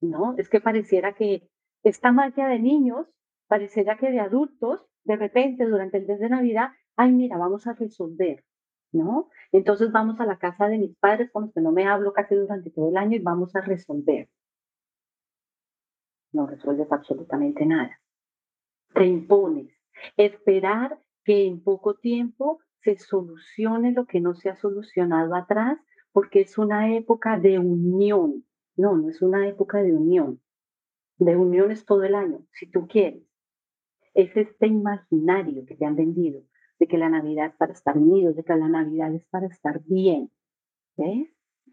¿No? 0.00 0.34
Es 0.38 0.48
que 0.48 0.60
pareciera 0.60 1.14
que 1.14 1.48
esta 1.82 2.12
magia 2.12 2.46
de 2.48 2.58
niños 2.58 3.06
pareciera 3.46 3.96
que 3.96 4.10
de 4.10 4.20
adultos, 4.20 4.86
de 5.04 5.16
repente 5.16 5.64
durante 5.64 5.98
el 5.98 6.06
mes 6.06 6.20
de 6.20 6.28
Navidad, 6.28 6.70
ay, 6.96 7.12
mira, 7.12 7.36
vamos 7.36 7.66
a 7.66 7.72
resolver, 7.72 8.44
¿no? 8.92 9.28
Entonces 9.52 9.90
vamos 9.90 10.20
a 10.20 10.26
la 10.26 10.38
casa 10.38 10.68
de 10.68 10.78
mis 10.78 10.96
padres 10.96 11.30
con 11.32 11.44
los 11.44 11.52
que 11.52 11.60
no 11.60 11.72
me 11.72 11.86
hablo 11.86 12.12
casi 12.12 12.34
durante 12.34 12.70
todo 12.70 12.90
el 12.90 12.96
año 12.96 13.16
y 13.16 13.20
vamos 13.20 13.56
a 13.56 13.60
resolver. 13.60 14.28
No 16.32 16.46
resuelves 16.46 16.92
absolutamente 16.92 17.66
nada. 17.66 18.00
Te 18.94 19.04
impones. 19.04 19.74
Esperar 20.16 21.00
que 21.24 21.46
en 21.46 21.62
poco 21.62 21.94
tiempo 21.94 22.60
se 22.82 22.98
solucione 22.98 23.92
lo 23.92 24.06
que 24.06 24.20
no 24.20 24.34
se 24.34 24.48
ha 24.50 24.56
solucionado 24.56 25.34
atrás, 25.34 25.78
porque 26.12 26.40
es 26.40 26.58
una 26.58 26.94
época 26.94 27.38
de 27.38 27.58
unión. 27.58 28.44
No, 28.76 28.96
no 28.96 29.10
es 29.10 29.22
una 29.22 29.46
época 29.48 29.82
de 29.82 29.92
unión. 29.92 30.40
De 31.18 31.36
unión 31.36 31.70
es 31.70 31.84
todo 31.84 32.02
el 32.04 32.14
año, 32.14 32.46
si 32.52 32.70
tú 32.70 32.88
quieres. 32.88 33.22
Es 34.14 34.36
este 34.36 34.66
imaginario 34.66 35.64
que 35.66 35.76
te 35.76 35.84
han 35.84 35.96
vendido, 35.96 36.42
de 36.78 36.88
que 36.88 36.98
la 36.98 37.10
Navidad 37.10 37.46
es 37.46 37.56
para 37.56 37.72
estar 37.72 37.96
unidos, 37.98 38.36
de 38.36 38.44
que 38.44 38.56
la 38.56 38.68
Navidad 38.68 39.14
es 39.14 39.26
para 39.26 39.46
estar 39.46 39.82
bien. 39.84 40.30
¿Ves? 40.96 41.28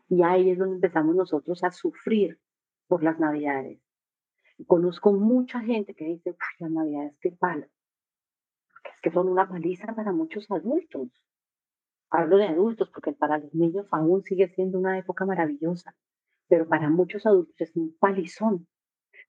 Y 0.10 0.24
ahí 0.24 0.50
es 0.50 0.58
donde 0.58 0.75
empezamos 0.75 1.16
nosotros 1.16 1.63
a 1.63 1.72
sufrir 1.72 2.39
por 2.88 3.04
las 3.04 3.20
Navidades. 3.20 3.80
Conozco 4.66 5.13
mucha 5.13 5.62
gente 5.62 5.94
que 5.94 6.06
dice, 6.06 6.36
las 6.60 6.72
Navidades 6.72 7.18
qué 7.22 7.32
palo. 7.32 7.68
Son 9.12 9.30
una 9.30 9.48
paliza 9.48 9.94
para 9.96 10.12
muchos 10.12 10.50
adultos. 10.52 11.10
Hablo 12.10 12.38
de 12.38 12.48
adultos 12.48 12.90
porque 12.94 13.14
para 13.14 13.38
los 13.38 13.54
niños 13.54 13.88
aún 13.92 14.24
sigue 14.24 14.48
siendo 14.50 14.80
una 14.80 14.98
época 14.98 15.26
maravillosa, 15.26 15.96
pero 16.48 16.68
para 16.68 16.90
muchos 16.90 17.26
adultos 17.26 17.56
es 17.60 17.76
un 17.76 17.96
palizón. 18.00 18.68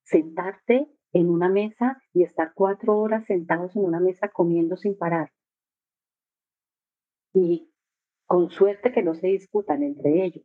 Sentarte 0.03 0.89
en 1.13 1.29
una 1.29 1.49
mesa 1.49 2.01
y 2.13 2.23
estar 2.23 2.53
cuatro 2.55 2.99
horas 2.99 3.25
sentados 3.27 3.75
en 3.77 3.85
una 3.85 4.01
mesa 4.01 4.29
comiendo 4.29 4.77
sin 4.77 4.97
parar. 4.97 5.33
Y 7.33 7.71
con 8.27 8.51
suerte 8.51 8.93
que 8.93 9.03
no 9.03 9.15
se 9.15 9.29
disputan 9.29 9.83
entre 9.83 10.25
ellos. 10.25 10.45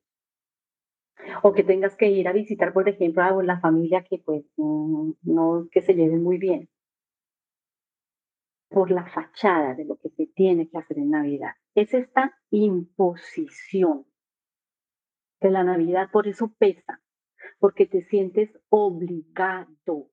O 1.43 1.53
que 1.53 1.63
tengas 1.63 1.95
que 1.95 2.09
ir 2.09 2.27
a 2.27 2.33
visitar, 2.33 2.73
por 2.73 2.89
ejemplo, 2.89 3.23
a 3.23 3.43
la 3.43 3.59
familia 3.59 4.03
que 4.03 4.19
pues 4.19 4.43
no, 4.57 5.67
que 5.71 5.81
se 5.81 5.93
lleven 5.93 6.23
muy 6.23 6.37
bien. 6.37 6.69
Por 8.73 8.89
la 8.89 9.05
fachada 9.05 9.75
de 9.75 9.85
lo 9.85 9.97
que 9.97 10.09
se 10.09 10.25
tiene 10.25 10.67
que 10.67 10.79
hacer 10.79 10.97
en 10.97 11.11
Navidad. 11.11 11.51
Es 11.75 11.93
esta 11.93 12.33
imposición 12.49 14.07
de 15.39 15.51
la 15.51 15.63
Navidad, 15.63 16.09
por 16.11 16.27
eso 16.27 16.55
pesa, 16.57 16.99
porque 17.59 17.85
te 17.85 18.01
sientes 18.01 18.49
obligado 18.69 20.09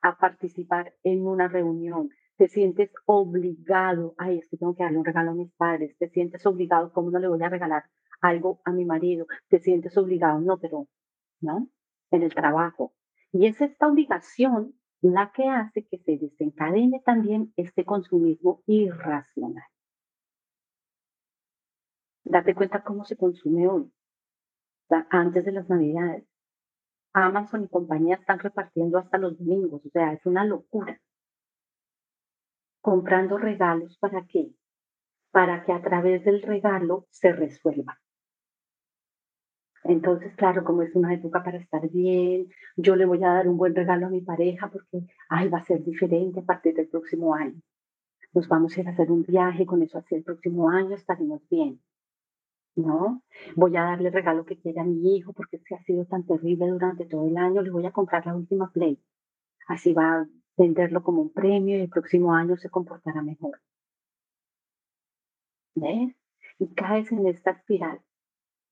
a 0.00 0.16
participar 0.16 0.94
en 1.02 1.26
una 1.26 1.46
reunión, 1.46 2.08
te 2.38 2.48
sientes 2.48 2.90
obligado, 3.04 4.14
ay, 4.16 4.38
es 4.38 4.48
que 4.48 4.56
tengo 4.56 4.74
que 4.74 4.84
darle 4.84 4.98
un 4.98 5.04
regalo 5.04 5.32
a 5.32 5.34
mis 5.34 5.52
padres, 5.52 5.94
te 5.98 6.08
sientes 6.08 6.46
obligado, 6.46 6.90
¿cómo 6.94 7.10
no 7.10 7.18
le 7.18 7.28
voy 7.28 7.42
a 7.42 7.50
regalar 7.50 7.84
algo 8.22 8.62
a 8.64 8.72
mi 8.72 8.86
marido? 8.86 9.26
Te 9.48 9.58
sientes 9.58 9.94
obligado, 9.98 10.40
no, 10.40 10.58
pero, 10.58 10.88
¿no? 11.42 11.68
En 12.10 12.22
el 12.22 12.34
trabajo. 12.34 12.94
Y 13.30 13.46
es 13.46 13.60
esta 13.60 13.88
obligación 13.88 14.74
la 15.02 15.32
que 15.32 15.48
hace 15.48 15.84
que 15.84 15.98
se 15.98 16.16
desencadene 16.16 17.00
también 17.04 17.52
este 17.56 17.84
consumismo 17.84 18.62
irracional. 18.66 19.64
Date 22.24 22.54
cuenta 22.54 22.84
cómo 22.84 23.04
se 23.04 23.16
consume 23.16 23.68
hoy, 23.68 23.92
antes 25.10 25.44
de 25.44 25.52
las 25.52 25.68
navidades. 25.68 26.24
Amazon 27.12 27.64
y 27.64 27.68
compañía 27.68 28.14
están 28.14 28.38
repartiendo 28.38 28.96
hasta 28.96 29.18
los 29.18 29.38
domingos, 29.38 29.84
o 29.84 29.90
sea, 29.90 30.12
es 30.12 30.24
una 30.24 30.44
locura 30.44 30.98
comprando 32.80 33.38
regalos 33.38 33.96
para 33.98 34.26
qué? 34.26 34.50
Para 35.30 35.64
que 35.64 35.72
a 35.72 35.82
través 35.82 36.24
del 36.24 36.42
regalo 36.42 37.06
se 37.10 37.32
resuelva. 37.32 38.01
Entonces, 39.84 40.32
claro, 40.36 40.62
como 40.64 40.82
es 40.82 40.94
una 40.94 41.12
época 41.12 41.42
para 41.42 41.58
estar 41.58 41.88
bien, 41.90 42.48
yo 42.76 42.94
le 42.94 43.04
voy 43.04 43.22
a 43.24 43.34
dar 43.34 43.48
un 43.48 43.56
buen 43.56 43.74
regalo 43.74 44.06
a 44.06 44.10
mi 44.10 44.20
pareja 44.20 44.70
porque, 44.70 45.06
ay, 45.28 45.48
va 45.48 45.58
a 45.58 45.64
ser 45.64 45.82
diferente 45.82 46.40
a 46.40 46.44
partir 46.44 46.74
del 46.74 46.88
próximo 46.88 47.34
año. 47.34 47.60
Nos 48.32 48.48
vamos 48.48 48.76
a 48.76 48.80
ir 48.80 48.88
a 48.88 48.92
hacer 48.92 49.10
un 49.10 49.24
viaje, 49.24 49.66
con 49.66 49.82
eso 49.82 49.98
así 49.98 50.14
el 50.14 50.22
próximo 50.22 50.70
año 50.70 50.94
estaremos 50.94 51.42
bien. 51.50 51.80
¿No? 52.76 53.22
Voy 53.56 53.76
a 53.76 53.82
darle 53.82 54.08
el 54.08 54.14
regalo 54.14 54.46
que 54.46 54.58
quiere 54.58 54.80
a 54.80 54.84
mi 54.84 55.16
hijo 55.16 55.32
porque 55.34 55.56
es 55.56 55.64
que 55.64 55.74
ha 55.74 55.82
sido 55.82 56.06
tan 56.06 56.24
terrible 56.24 56.68
durante 56.68 57.04
todo 57.04 57.26
el 57.28 57.36
año, 57.36 57.60
le 57.60 57.70
voy 57.70 57.84
a 57.84 57.92
comprar 57.92 58.24
la 58.24 58.34
última 58.34 58.70
Play. 58.70 58.98
Así 59.66 59.92
va 59.92 60.26
venderlo 60.56 61.02
como 61.02 61.22
un 61.22 61.32
premio 61.32 61.76
y 61.76 61.82
el 61.82 61.88
próximo 61.90 62.34
año 62.34 62.56
se 62.56 62.70
comportará 62.70 63.20
mejor. 63.22 63.60
¿Ves? 65.74 66.14
Y 66.58 66.68
caes 66.74 67.10
en 67.12 67.26
esta 67.26 67.50
espiral 67.50 68.00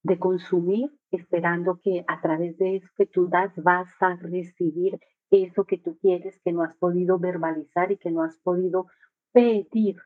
de 0.02 0.19
consumir 0.19 0.90
esperando 1.11 1.80
que 1.83 2.04
a 2.07 2.21
través 2.21 2.57
de 2.59 2.76
eso 2.76 2.88
que 2.97 3.07
tú 3.07 3.28
das 3.28 3.52
vas 3.62 3.88
a 4.00 4.16
recibir 4.16 4.99
eso 5.30 5.64
que 5.64 5.78
tú 5.78 5.99
quieres, 5.99 6.40
que 6.42 6.52
no 6.52 6.62
has 6.62 6.76
podido 6.76 7.19
verbalizar 7.19 7.92
y 7.92 7.99
que 7.99 8.11
no 8.11 8.23
has 8.23 8.38
podido 8.38 8.87
pedir 9.33 9.97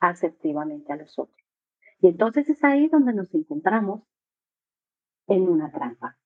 asertivamente 0.00 0.92
a 0.92 0.96
los 0.96 1.18
otros. 1.18 1.36
Y 2.00 2.08
entonces 2.08 2.48
es 2.48 2.64
ahí 2.64 2.88
donde 2.88 3.12
nos 3.12 3.32
encontramos 3.34 4.02
en 5.26 5.48
una 5.48 5.70
trampa. 5.70 6.18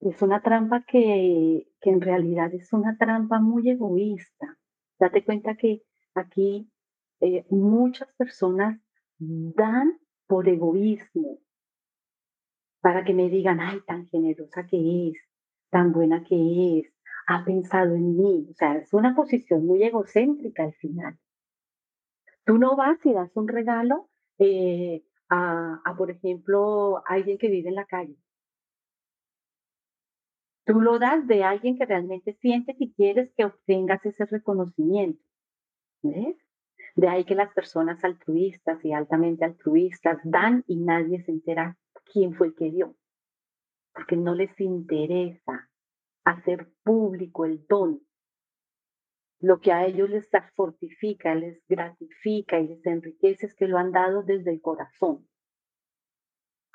Es 0.00 0.22
una 0.22 0.40
trampa 0.42 0.84
que, 0.84 1.66
en 1.82 2.00
realidad 2.00 2.54
es 2.54 2.72
una 2.72 2.96
trampa 2.96 3.40
muy 3.40 3.68
egoísta. 3.68 4.56
Date 4.98 5.24
cuenta 5.24 5.56
que 5.56 5.82
aquí 6.14 6.70
eh, 7.20 7.44
muchas 7.50 8.08
personas 8.14 8.80
dan 9.18 9.98
por 10.28 10.48
egoísmo 10.48 11.40
para 12.80 13.04
que 13.04 13.12
me 13.12 13.28
digan, 13.28 13.58
ay, 13.60 13.80
tan 13.86 14.06
generosa 14.06 14.66
que 14.66 15.08
es, 15.08 15.16
tan 15.70 15.92
buena 15.92 16.22
que 16.22 16.78
es, 16.78 16.92
ha 17.26 17.44
pensado 17.44 17.94
en 17.94 18.16
mí. 18.16 18.46
O 18.50 18.54
sea, 18.54 18.76
es 18.76 18.92
una 18.92 19.16
posición 19.16 19.66
muy 19.66 19.82
egocéntrica 19.82 20.62
al 20.64 20.74
final. 20.74 21.18
Tú 22.44 22.56
no 22.58 22.76
vas 22.76 22.98
y 23.04 23.12
das 23.12 23.36
un 23.36 23.48
regalo 23.48 24.08
eh, 24.38 25.02
a, 25.28 25.80
a, 25.84 25.96
por 25.96 26.10
ejemplo, 26.10 27.02
alguien 27.06 27.36
que 27.38 27.50
vive 27.50 27.68
en 27.68 27.74
la 27.74 27.84
calle. 27.84 28.16
Tú 30.64 30.80
lo 30.80 30.98
das 30.98 31.26
de 31.26 31.44
alguien 31.44 31.78
que 31.78 31.86
realmente 31.86 32.34
sientes 32.40 32.76
y 32.78 32.92
quieres 32.92 33.32
que 33.34 33.44
obtengas 33.44 34.04
ese 34.04 34.24
reconocimiento. 34.26 35.22
¿Ves? 36.02 36.36
De 36.98 37.06
ahí 37.06 37.24
que 37.24 37.36
las 37.36 37.54
personas 37.54 38.02
altruistas 38.02 38.84
y 38.84 38.92
altamente 38.92 39.44
altruistas 39.44 40.18
dan 40.24 40.64
y 40.66 40.78
nadie 40.78 41.22
se 41.22 41.30
entera 41.30 41.78
quién 42.12 42.34
fue 42.34 42.48
el 42.48 42.56
que 42.56 42.72
dio. 42.72 42.96
Porque 43.94 44.16
no 44.16 44.34
les 44.34 44.60
interesa 44.60 45.70
hacer 46.24 46.72
público 46.82 47.44
el 47.44 47.64
don. 47.68 48.00
Lo 49.38 49.60
que 49.60 49.70
a 49.70 49.86
ellos 49.86 50.10
les 50.10 50.28
fortifica, 50.56 51.36
les 51.36 51.64
gratifica 51.68 52.58
y 52.58 52.66
les 52.66 52.84
enriquece 52.84 53.46
es 53.46 53.54
que 53.54 53.68
lo 53.68 53.78
han 53.78 53.92
dado 53.92 54.24
desde 54.24 54.50
el 54.50 54.60
corazón. 54.60 55.24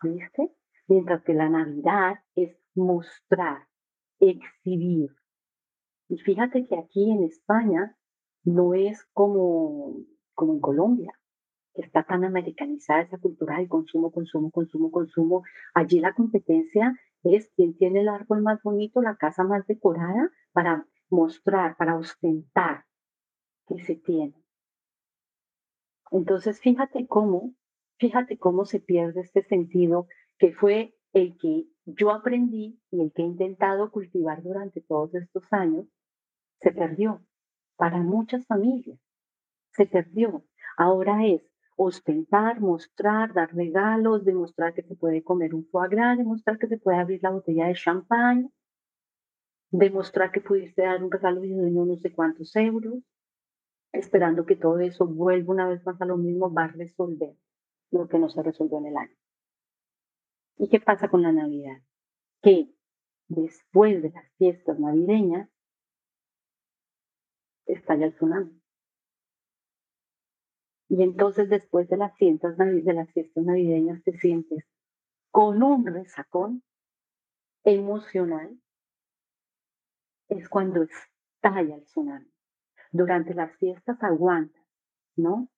¿Viste? 0.01 0.53
Mientras 0.87 1.21
que 1.25 1.33
la 1.33 1.49
Navidad 1.49 2.15
es 2.35 2.57
mostrar 2.75 3.67
exhibir. 4.21 5.09
Y 6.07 6.17
fíjate 6.19 6.65
que 6.65 6.77
aquí 6.77 7.11
en 7.11 7.23
España 7.23 7.97
no 8.43 8.73
es 8.73 9.05
como, 9.13 9.95
como 10.33 10.53
en 10.53 10.59
Colombia, 10.59 11.13
que 11.73 11.81
está 11.81 12.03
tan 12.03 12.23
americanizada 12.23 13.01
esa 13.01 13.17
cultura 13.17 13.57
del 13.57 13.67
consumo, 13.67 14.11
consumo, 14.11 14.51
consumo, 14.51 14.91
consumo. 14.91 15.43
Allí 15.73 15.99
la 15.99 16.13
competencia 16.13 16.97
es 17.23 17.49
quien 17.55 17.75
tiene 17.75 18.01
el 18.01 18.09
árbol 18.09 18.41
más 18.41 18.61
bonito, 18.63 19.01
la 19.01 19.15
casa 19.15 19.43
más 19.43 19.65
decorada, 19.67 20.29
para 20.51 20.85
mostrar, 21.09 21.77
para 21.77 21.97
ostentar 21.97 22.85
que 23.67 23.79
se 23.79 23.95
tiene. 23.95 24.35
Entonces, 26.11 26.59
fíjate 26.59 27.07
cómo, 27.07 27.53
fíjate 27.97 28.37
cómo 28.37 28.65
se 28.65 28.79
pierde 28.79 29.21
este 29.21 29.43
sentido 29.43 30.07
que 30.37 30.53
fue 30.53 30.95
el 31.13 31.37
que 31.37 31.65
yo 31.85 32.11
aprendí 32.11 32.79
y 32.91 33.01
el 33.01 33.11
que 33.13 33.21
he 33.21 33.25
intentado 33.25 33.91
cultivar 33.91 34.43
durante 34.43 34.81
todos 34.81 35.13
estos 35.15 35.51
años, 35.51 35.87
se 36.59 36.71
perdió 36.71 37.25
para 37.75 37.97
muchas 37.97 38.45
familias. 38.45 38.99
Se 39.75 39.85
perdió. 39.85 40.43
Ahora 40.77 41.25
es 41.25 41.41
ostentar, 41.75 42.59
mostrar, 42.59 43.33
dar 43.33 43.53
regalos, 43.53 44.25
demostrar 44.25 44.73
que 44.73 44.83
se 44.83 44.95
puede 44.95 45.23
comer 45.23 45.53
un 45.55 45.65
foie 45.65 45.89
gras, 45.89 46.17
demostrar 46.17 46.57
que 46.57 46.67
se 46.67 46.77
puede 46.77 46.97
abrir 46.97 47.21
la 47.23 47.31
botella 47.31 47.67
de 47.67 47.73
champán, 47.73 48.51
demostrar 49.71 50.31
que 50.31 50.41
pudiste 50.41 50.83
dar 50.83 51.03
un 51.03 51.11
regalo 51.11 51.41
de 51.41 51.49
no 51.49 51.95
sé 51.97 52.13
cuántos 52.13 52.55
euros, 52.55 52.99
esperando 53.91 54.45
que 54.45 54.55
todo 54.55 54.79
eso 54.79 55.07
vuelva 55.07 55.53
una 55.53 55.67
vez 55.67 55.83
más 55.85 55.99
a 56.01 56.05
lo 56.05 56.17
mismo, 56.17 56.53
va 56.53 56.65
a 56.65 56.67
resolver 56.67 57.35
lo 57.91 58.07
que 58.07 58.19
no 58.19 58.29
se 58.29 58.43
resolvió 58.43 58.77
en 58.79 58.87
el 58.87 58.97
año. 58.97 59.15
¿Y 60.57 60.69
qué 60.69 60.79
pasa 60.79 61.09
con 61.09 61.23
la 61.23 61.31
Navidad? 61.31 61.81
Que 62.41 62.71
después 63.27 64.01
de 64.01 64.11
las 64.11 64.31
fiestas 64.37 64.79
navideñas 64.79 65.49
estalla 67.65 68.05
el 68.05 68.13
tsunami. 68.13 68.62
Y 70.93 71.01
entonces 71.01 71.49
después 71.49 71.89
de 71.89 71.97
las 71.97 72.15
fiestas, 72.17 72.55
de 72.55 72.93
las 72.93 73.09
fiestas 73.13 73.43
navideñas 73.43 74.03
te 74.03 74.15
sientes 74.19 74.63
con 75.31 75.63
un 75.63 75.87
resacón 75.87 76.61
emocional. 77.63 78.61
Es 80.29 80.47
cuando 80.49 80.83
estalla 80.83 81.77
el 81.77 81.83
tsunami. 81.85 82.31
durante 82.91 83.33
las 83.33 83.57
fiestas 83.57 84.03
aguantas, 84.03 84.63
¿no? 85.15 85.49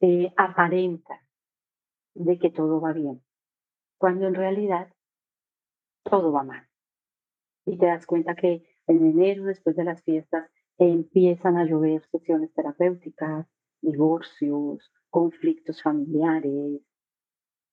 Eh, 0.00 0.32
aparenta 0.36 1.26
de 2.14 2.38
que 2.38 2.50
todo 2.50 2.80
va 2.80 2.92
bien, 2.92 3.20
cuando 3.98 4.28
en 4.28 4.36
realidad 4.36 4.94
todo 6.04 6.30
va 6.30 6.44
mal. 6.44 6.68
Y 7.66 7.76
te 7.76 7.86
das 7.86 8.06
cuenta 8.06 8.36
que 8.36 8.62
en 8.86 9.04
enero, 9.04 9.46
después 9.46 9.74
de 9.74 9.82
las 9.82 10.00
fiestas, 10.04 10.48
empiezan 10.78 11.56
a 11.56 11.64
llover 11.64 12.06
sesiones 12.12 12.54
terapéuticas, 12.54 13.48
divorcios, 13.82 14.92
conflictos 15.08 15.82
familiares. 15.82 16.82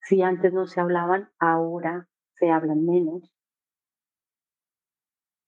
Si 0.01 0.21
antes 0.21 0.53
no 0.53 0.67
se 0.67 0.79
hablaban, 0.79 1.29
ahora 1.39 2.07
se 2.35 2.49
hablan 2.49 2.85
menos. 2.85 3.31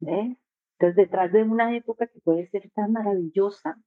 Entonces, 0.01 0.95
detrás 0.95 1.31
de 1.31 1.43
una 1.43 1.75
época 1.75 2.07
que 2.07 2.19
puede 2.21 2.47
ser 2.49 2.69
tan 2.71 2.93
maravillosa, 2.93 3.77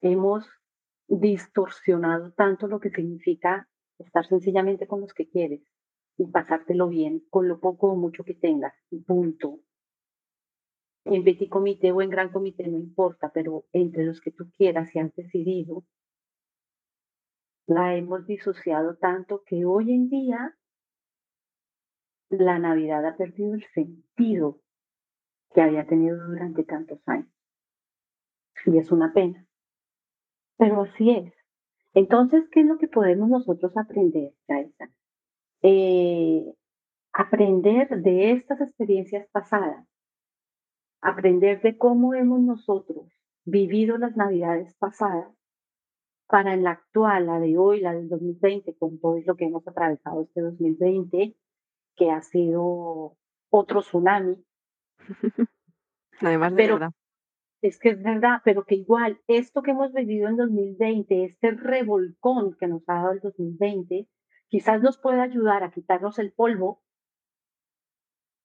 hemos 0.00 0.46
distorsionado 1.08 2.32
tanto 2.32 2.66
lo 2.68 2.80
que 2.80 2.90
significa 2.90 3.68
estar 3.98 4.26
sencillamente 4.26 4.86
con 4.86 5.00
los 5.00 5.12
que 5.14 5.28
quieres 5.28 5.62
y 6.16 6.26
pasártelo 6.26 6.88
bien 6.88 7.24
con 7.30 7.48
lo 7.48 7.60
poco 7.60 7.92
o 7.92 7.96
mucho 7.96 8.24
que 8.24 8.34
tengas, 8.34 8.74
punto. 9.06 9.60
En 11.10 11.24
petit 11.24 11.48
comité 11.48 11.90
o 11.90 12.02
en 12.02 12.10
gran 12.10 12.28
comité 12.30 12.68
no 12.68 12.78
importa, 12.78 13.30
pero 13.32 13.64
entre 13.72 14.04
los 14.04 14.20
que 14.20 14.30
tú 14.30 14.50
quieras 14.56 14.94
y 14.94 14.98
has 14.98 15.14
decidido, 15.14 15.84
la 17.66 17.96
hemos 17.96 18.26
disociado 18.26 18.96
tanto 18.96 19.42
que 19.44 19.64
hoy 19.64 19.92
en 19.92 20.10
día 20.10 20.56
la 22.28 22.58
Navidad 22.58 23.06
ha 23.06 23.16
perdido 23.16 23.54
el 23.54 23.64
sentido 23.74 24.60
que 25.54 25.62
había 25.62 25.86
tenido 25.86 26.16
durante 26.26 26.64
tantos 26.64 27.00
años. 27.06 27.32
Y 28.66 28.76
es 28.76 28.92
una 28.92 29.12
pena. 29.14 29.46
Pero 30.58 30.82
así 30.82 31.10
es. 31.10 31.32
Entonces, 31.94 32.44
¿qué 32.50 32.60
es 32.60 32.66
lo 32.66 32.76
que 32.76 32.88
podemos 32.88 33.30
nosotros 33.30 33.74
aprender, 33.76 34.34
Yaisa? 34.46 34.90
Eh, 35.62 36.54
aprender 37.12 37.88
de 38.02 38.32
estas 38.32 38.60
experiencias 38.60 39.26
pasadas, 39.30 39.86
aprender 41.00 41.60
de 41.62 41.76
cómo 41.78 42.14
hemos 42.14 42.40
nosotros 42.40 43.06
vivido 43.44 43.98
las 43.98 44.16
navidades 44.16 44.74
pasadas 44.74 45.32
para 46.26 46.52
en 46.52 46.62
la 46.62 46.72
actual, 46.72 47.26
la 47.26 47.40
de 47.40 47.56
hoy, 47.56 47.80
la 47.80 47.94
del 47.94 48.08
2020, 48.08 48.76
con 48.76 49.00
todo 49.00 49.18
lo 49.24 49.36
que 49.36 49.46
hemos 49.46 49.66
atravesado 49.66 50.22
este 50.22 50.42
2020, 50.42 51.34
que 51.96 52.10
ha 52.10 52.20
sido 52.20 53.16
otro 53.50 53.80
tsunami. 53.80 54.36
Además 56.20 56.54
de 56.54 56.66
verdad. 56.66 56.90
Es 57.60 57.78
que 57.78 57.90
es 57.90 58.02
verdad, 58.02 58.40
pero 58.44 58.64
que 58.64 58.76
igual 58.76 59.20
esto 59.26 59.62
que 59.62 59.72
hemos 59.72 59.92
vivido 59.92 60.28
en 60.28 60.36
2020, 60.36 61.24
este 61.24 61.50
revolcón 61.52 62.56
que 62.60 62.68
nos 62.68 62.88
ha 62.88 62.94
dado 62.94 63.12
el 63.12 63.20
2020, 63.20 64.06
quizás 64.48 64.80
nos 64.82 64.98
pueda 64.98 65.22
ayudar 65.22 65.64
a 65.64 65.72
quitarnos 65.72 66.18
el 66.18 66.32
polvo 66.32 66.82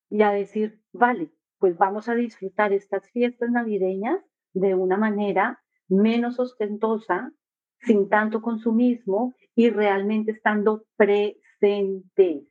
y 0.09 0.21
a 0.23 0.31
decir, 0.31 0.81
vale, 0.93 1.31
pues 1.63 1.77
vamos 1.77 2.09
a 2.09 2.13
disfrutar 2.13 2.73
estas 2.73 3.09
fiestas 3.11 3.49
navideñas 3.49 4.21
de 4.51 4.75
una 4.75 4.97
manera 4.97 5.63
menos 5.87 6.37
ostentosa, 6.37 7.31
sin 7.79 8.09
tanto 8.09 8.41
consumismo 8.41 9.33
y 9.55 9.69
realmente 9.69 10.31
estando 10.31 10.83
presentes 10.97 12.43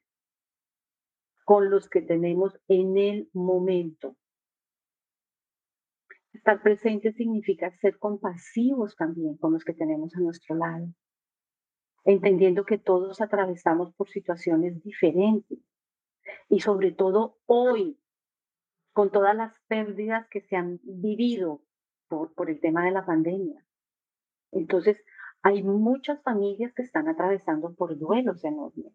con 1.45 1.69
los 1.69 1.90
que 1.90 2.00
tenemos 2.00 2.59
en 2.69 2.97
el 2.97 3.28
momento. 3.35 4.16
Estar 6.33 6.62
presente 6.62 7.12
significa 7.12 7.71
ser 7.83 7.99
compasivos 7.99 8.97
también 8.97 9.37
con 9.37 9.52
los 9.52 9.62
que 9.62 9.75
tenemos 9.75 10.16
a 10.16 10.21
nuestro 10.21 10.54
lado, 10.54 10.87
entendiendo 12.04 12.65
que 12.65 12.78
todos 12.78 13.21
atravesamos 13.21 13.93
por 13.93 14.08
situaciones 14.08 14.82
diferentes 14.82 15.58
y 16.49 16.60
sobre 16.60 16.93
todo 16.93 17.36
hoy, 17.45 17.99
con 18.93 19.11
todas 19.11 19.35
las 19.35 19.59
pérdidas 19.69 20.28
que 20.28 20.41
se 20.41 20.57
han 20.57 20.81
vivido 20.83 21.63
por, 22.09 22.35
por 22.35 22.50
el 22.50 22.61
tema 22.61 22.85
de 22.85 22.91
la 22.91 23.07
pandemia. 23.07 23.65
Entonces, 24.50 25.02
hay 25.43 25.63
muchas 25.63 26.23
familias 26.23 26.73
que 26.75 26.83
están 26.83 27.09
atravesando 27.09 27.75
por 27.75 27.99
duelos 27.99 28.45
enormes. 28.45 28.93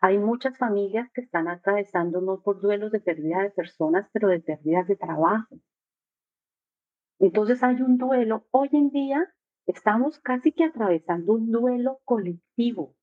Hay 0.00 0.18
muchas 0.18 0.56
familias 0.58 1.10
que 1.12 1.20
están 1.20 1.48
atravesando 1.48 2.20
no 2.20 2.40
por 2.40 2.60
duelos 2.60 2.92
de 2.92 3.00
pérdida 3.00 3.42
de 3.42 3.50
personas, 3.50 4.08
pero 4.12 4.28
de 4.28 4.40
pérdidas 4.40 4.86
de 4.86 4.96
trabajo. 4.96 5.56
Entonces 7.18 7.62
hay 7.62 7.82
un 7.82 7.98
duelo. 7.98 8.46
Hoy 8.50 8.68
en 8.72 8.90
día 8.90 9.32
estamos 9.66 10.20
casi 10.20 10.52
que 10.52 10.64
atravesando 10.64 11.32
un 11.32 11.50
duelo 11.50 12.00
colectivo, 12.04 12.94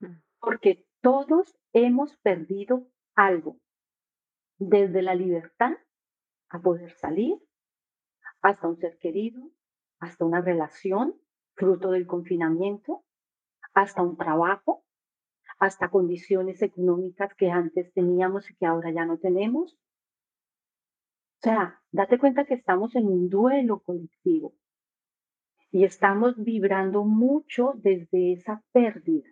mm. 0.00 0.16
porque 0.40 0.86
todos 1.00 1.56
hemos 1.72 2.16
perdido 2.18 2.86
algo, 3.14 3.58
desde 4.58 5.02
la 5.02 5.14
libertad 5.14 5.72
a 6.50 6.60
poder 6.60 6.92
salir, 6.96 7.38
hasta 8.40 8.68
un 8.68 8.76
ser 8.76 8.98
querido, 8.98 9.50
hasta 10.00 10.24
una 10.24 10.40
relación 10.40 11.14
fruto 11.54 11.90
del 11.90 12.06
confinamiento, 12.06 13.04
hasta 13.74 14.02
un 14.02 14.16
trabajo, 14.16 14.84
hasta 15.58 15.90
condiciones 15.90 16.62
económicas 16.62 17.34
que 17.34 17.50
antes 17.50 17.92
teníamos 17.92 18.50
y 18.50 18.54
que 18.56 18.66
ahora 18.66 18.90
ya 18.92 19.04
no 19.04 19.18
tenemos. 19.18 19.74
O 21.38 21.42
sea, 21.42 21.82
date 21.92 22.18
cuenta 22.18 22.44
que 22.44 22.54
estamos 22.54 22.94
en 22.96 23.06
un 23.06 23.28
duelo 23.28 23.80
colectivo 23.80 24.54
y 25.70 25.84
estamos 25.84 26.42
vibrando 26.42 27.04
mucho 27.04 27.74
desde 27.76 28.32
esa 28.32 28.62
pérdida. 28.72 29.28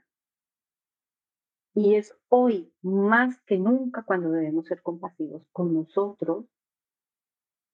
Y 1.76 1.96
es 1.96 2.16
hoy 2.30 2.72
más 2.80 3.38
que 3.42 3.58
nunca 3.58 4.02
cuando 4.02 4.30
debemos 4.30 4.64
ser 4.64 4.80
compasivos 4.80 5.46
con 5.52 5.74
nosotros 5.74 6.46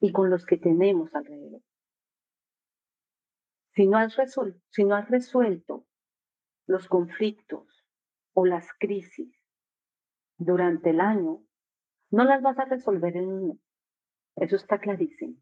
y 0.00 0.10
con 0.10 0.28
los 0.28 0.44
que 0.44 0.56
tenemos 0.56 1.14
alrededor. 1.14 1.62
Si 3.76 3.86
no 3.86 3.98
has, 3.98 4.16
resuelto, 4.16 4.60
si 4.70 4.82
no 4.82 4.96
has 4.96 5.08
resuelto 5.08 5.86
los 6.66 6.88
conflictos 6.88 7.86
o 8.34 8.44
las 8.44 8.66
crisis 8.80 9.32
durante 10.36 10.90
el 10.90 11.00
año, 11.00 11.44
no 12.10 12.24
las 12.24 12.42
vas 12.42 12.58
a 12.58 12.64
resolver 12.64 13.16
en 13.16 13.28
un 13.28 13.48
mes. 13.50 13.58
Eso 14.34 14.56
está 14.56 14.80
clarísimo. 14.80 15.36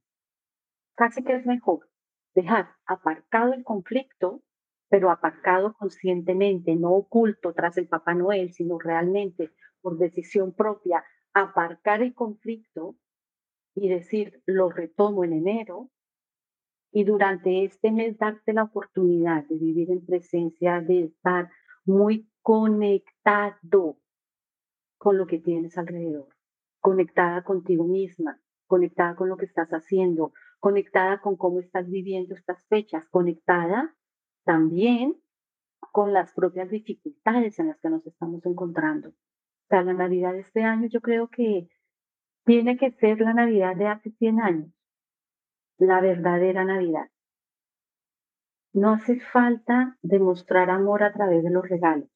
Casi 0.96 1.24
que 1.24 1.34
es 1.34 1.46
mejor 1.46 1.88
dejar 2.34 2.76
aparcado 2.84 3.54
el 3.54 3.64
conflicto, 3.64 4.42
pero 4.90 5.10
aparcado 5.10 5.72
conscientemente, 5.74 6.74
no 6.74 6.90
oculto 6.90 7.54
tras 7.54 7.78
el 7.78 7.86
Papá 7.86 8.12
Noel, 8.12 8.52
sino 8.52 8.78
realmente 8.78 9.52
por 9.80 9.96
decisión 9.96 10.52
propia, 10.52 11.04
aparcar 11.32 12.02
el 12.02 12.12
conflicto 12.12 12.96
y 13.74 13.88
decir, 13.88 14.42
lo 14.46 14.68
retomo 14.68 15.24
en 15.24 15.32
enero, 15.32 15.90
y 16.92 17.04
durante 17.04 17.64
este 17.64 17.92
mes 17.92 18.18
darte 18.18 18.52
la 18.52 18.64
oportunidad 18.64 19.44
de 19.46 19.56
vivir 19.56 19.92
en 19.92 20.04
presencia, 20.04 20.80
de 20.80 21.04
estar 21.04 21.48
muy 21.84 22.28
conectado 22.42 23.96
con 24.98 25.16
lo 25.16 25.26
que 25.28 25.38
tienes 25.38 25.78
alrededor, 25.78 26.28
conectada 26.80 27.44
contigo 27.44 27.84
misma, 27.84 28.40
conectada 28.66 29.14
con 29.14 29.28
lo 29.28 29.36
que 29.36 29.46
estás 29.46 29.70
haciendo, 29.70 30.32
conectada 30.58 31.20
con 31.20 31.36
cómo 31.36 31.60
estás 31.60 31.88
viviendo 31.88 32.34
estas 32.34 32.66
fechas, 32.66 33.08
conectada 33.08 33.94
también 34.44 35.16
con 35.92 36.12
las 36.12 36.32
propias 36.32 36.70
dificultades 36.70 37.58
en 37.58 37.68
las 37.68 37.80
que 37.80 37.90
nos 37.90 38.06
estamos 38.06 38.44
encontrando. 38.46 39.10
O 39.10 39.66
sea, 39.68 39.82
la 39.82 39.92
Navidad 39.92 40.32
de 40.32 40.40
este 40.40 40.62
año 40.62 40.88
yo 40.88 41.00
creo 41.00 41.28
que 41.28 41.68
tiene 42.44 42.76
que 42.76 42.90
ser 42.92 43.20
la 43.20 43.34
Navidad 43.34 43.76
de 43.76 43.86
hace 43.88 44.10
100 44.10 44.40
años, 44.40 44.72
la 45.78 46.00
verdadera 46.00 46.64
Navidad. 46.64 47.10
No 48.72 48.92
hace 48.92 49.18
falta 49.20 49.98
demostrar 50.02 50.70
amor 50.70 51.02
a 51.02 51.12
través 51.12 51.42
de 51.42 51.50
los 51.50 51.68
regalos. 51.68 52.08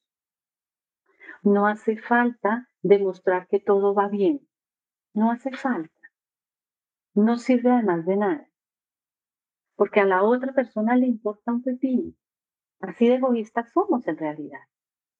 No 1.43 1.67
hace 1.67 1.97
falta 1.97 2.69
demostrar 2.83 3.49
que 3.49 3.61
todo 3.61 3.95
va 3.95 4.09
bien. 4.09 4.49
No 5.15 5.31
hace 5.31 5.51
falta. 5.51 5.91
No 7.15 7.37
sirve 7.37 7.71
además 7.71 8.07
de 8.07 8.17
nada. 8.17 8.49
Porque 9.77 10.01
a 10.01 10.07
la 10.07 10.23
otra 10.23 10.53
persona 10.53 10.97
le 10.97 11.07
importa 11.07 11.53
un 11.53 11.63
pepino. 11.63 12.13
Así 12.81 13.09
de 13.09 13.17
egoístas 13.17 13.73
somos 13.73 14.07
en 14.07 14.17
realidad. 14.17 14.61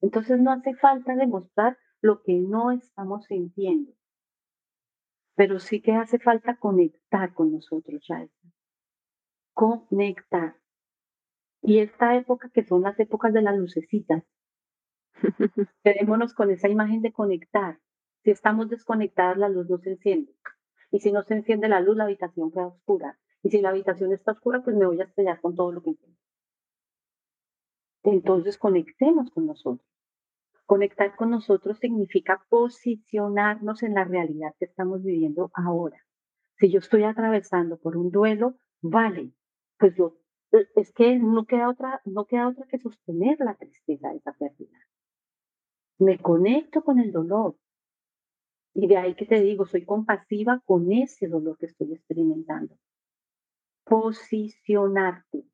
Entonces 0.01 0.41
no 0.41 0.53
hace 0.53 0.75
falta 0.75 1.17
demostrar 1.17 1.79
lo 2.01 2.23
que 2.23 2.35
no 2.35 2.71
estamos 2.71 3.25
sintiendo 3.25 3.93
pero 5.35 5.59
sí 5.59 5.81
que 5.83 5.93
hace 5.93 6.19
falta 6.19 6.57
conectar 6.57 7.35
con 7.35 7.53
nosotros, 7.53 8.05
ya 8.09 8.27
Conectar. 9.53 10.57
Y 11.63 11.79
esta 11.79 12.17
época 12.17 12.51
que 12.53 12.65
son 12.65 12.83
las 12.83 12.99
épocas 12.99 13.33
de 13.33 13.43
las 13.43 13.57
lucecitas, 13.57 14.25
quedémonos 15.85 16.35
con 16.35 16.51
esa 16.51 16.69
imagen 16.69 17.03
de 17.03 17.13
conectar. 17.13 17.79
Si 18.23 18.31
estamos 18.31 18.69
desconectadas, 18.69 19.39
la 19.39 19.49
luz 19.49 19.69
no 19.69 19.79
se 19.79 19.93
enciende. 19.93 20.35
Y 20.91 21.01
si 21.01 21.13
no 21.13 21.23
se 21.23 21.35
enciende 21.35 21.69
la 21.69 21.81
luz, 21.81 21.97
la 21.97 22.05
habitación 22.05 22.51
queda 22.51 22.67
oscura. 22.67 23.19
Y 23.45 23.51
si 23.51 23.61
la 23.61 23.69
habitación 23.69 24.13
está 24.13 24.33
oscura, 24.33 24.65
pues 24.65 24.75
me 24.75 24.87
voy 24.87 25.01
a 25.01 25.05
estrellar 25.05 25.39
con 25.41 25.55
todo 25.55 25.71
lo 25.71 25.83
que 25.83 25.91
encuentro. 25.91 26.25
Entonces 28.03 28.57
conectemos 28.57 29.31
con 29.31 29.47
nosotros. 29.47 29.87
Conectar 30.65 31.15
con 31.15 31.31
nosotros 31.31 31.79
significa 31.79 32.43
posicionarnos 32.49 33.83
en 33.83 33.95
la 33.95 34.05
realidad 34.05 34.55
que 34.59 34.65
estamos 34.65 35.03
viviendo 35.03 35.51
ahora. 35.53 35.99
Si 36.57 36.71
yo 36.71 36.79
estoy 36.79 37.03
atravesando 37.03 37.77
por 37.77 37.99
un 37.99 38.11
duelo, 38.11 38.57
vale, 38.81 39.33
pues 39.79 39.95
yo, 39.95 40.17
e, 40.51 40.67
es 40.77 40.91
que 40.93 41.19
no 41.19 41.45
queda 41.45 41.69
otra, 41.69 42.01
no 42.07 42.25
queda 42.25 42.49
otra 42.49 42.67
que 42.67 42.79
sostener 42.79 43.39
la 43.41 43.57
tristeza 43.57 44.09
de 44.09 44.17
esa 44.17 44.33
pérdida. 44.33 44.79
Me 45.99 46.19
conecto 46.19 46.83
con 46.83 46.99
el 46.99 47.13
dolor. 47.13 47.59
Y 48.73 48.87
de 48.87 48.97
ahí 48.97 49.15
que 49.15 49.27
te 49.27 49.41
digo, 49.43 49.67
soy 49.67 49.85
compasiva 49.85 50.63
con 50.65 50.91
ese 50.91 51.29
dolor 51.29 51.59
que 51.59 51.67
estoy 51.67 51.93
experimentando. 51.93 52.75
Posicionarte. 53.85 55.45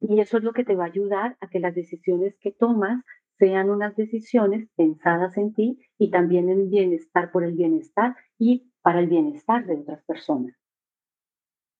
Y 0.00 0.20
eso 0.20 0.38
es 0.38 0.44
lo 0.44 0.52
que 0.52 0.64
te 0.64 0.76
va 0.76 0.84
a 0.84 0.88
ayudar 0.88 1.36
a 1.40 1.48
que 1.48 1.60
las 1.60 1.74
decisiones 1.74 2.36
que 2.40 2.52
tomas 2.52 3.04
sean 3.38 3.70
unas 3.70 3.96
decisiones 3.96 4.68
pensadas 4.76 5.36
en 5.36 5.54
ti 5.54 5.78
y 5.98 6.10
también 6.10 6.48
en 6.48 6.70
bienestar 6.70 7.30
por 7.30 7.44
el 7.44 7.54
bienestar 7.54 8.16
y 8.38 8.72
para 8.82 9.00
el 9.00 9.06
bienestar 9.06 9.66
de 9.66 9.76
otras 9.76 10.02
personas. 10.04 10.54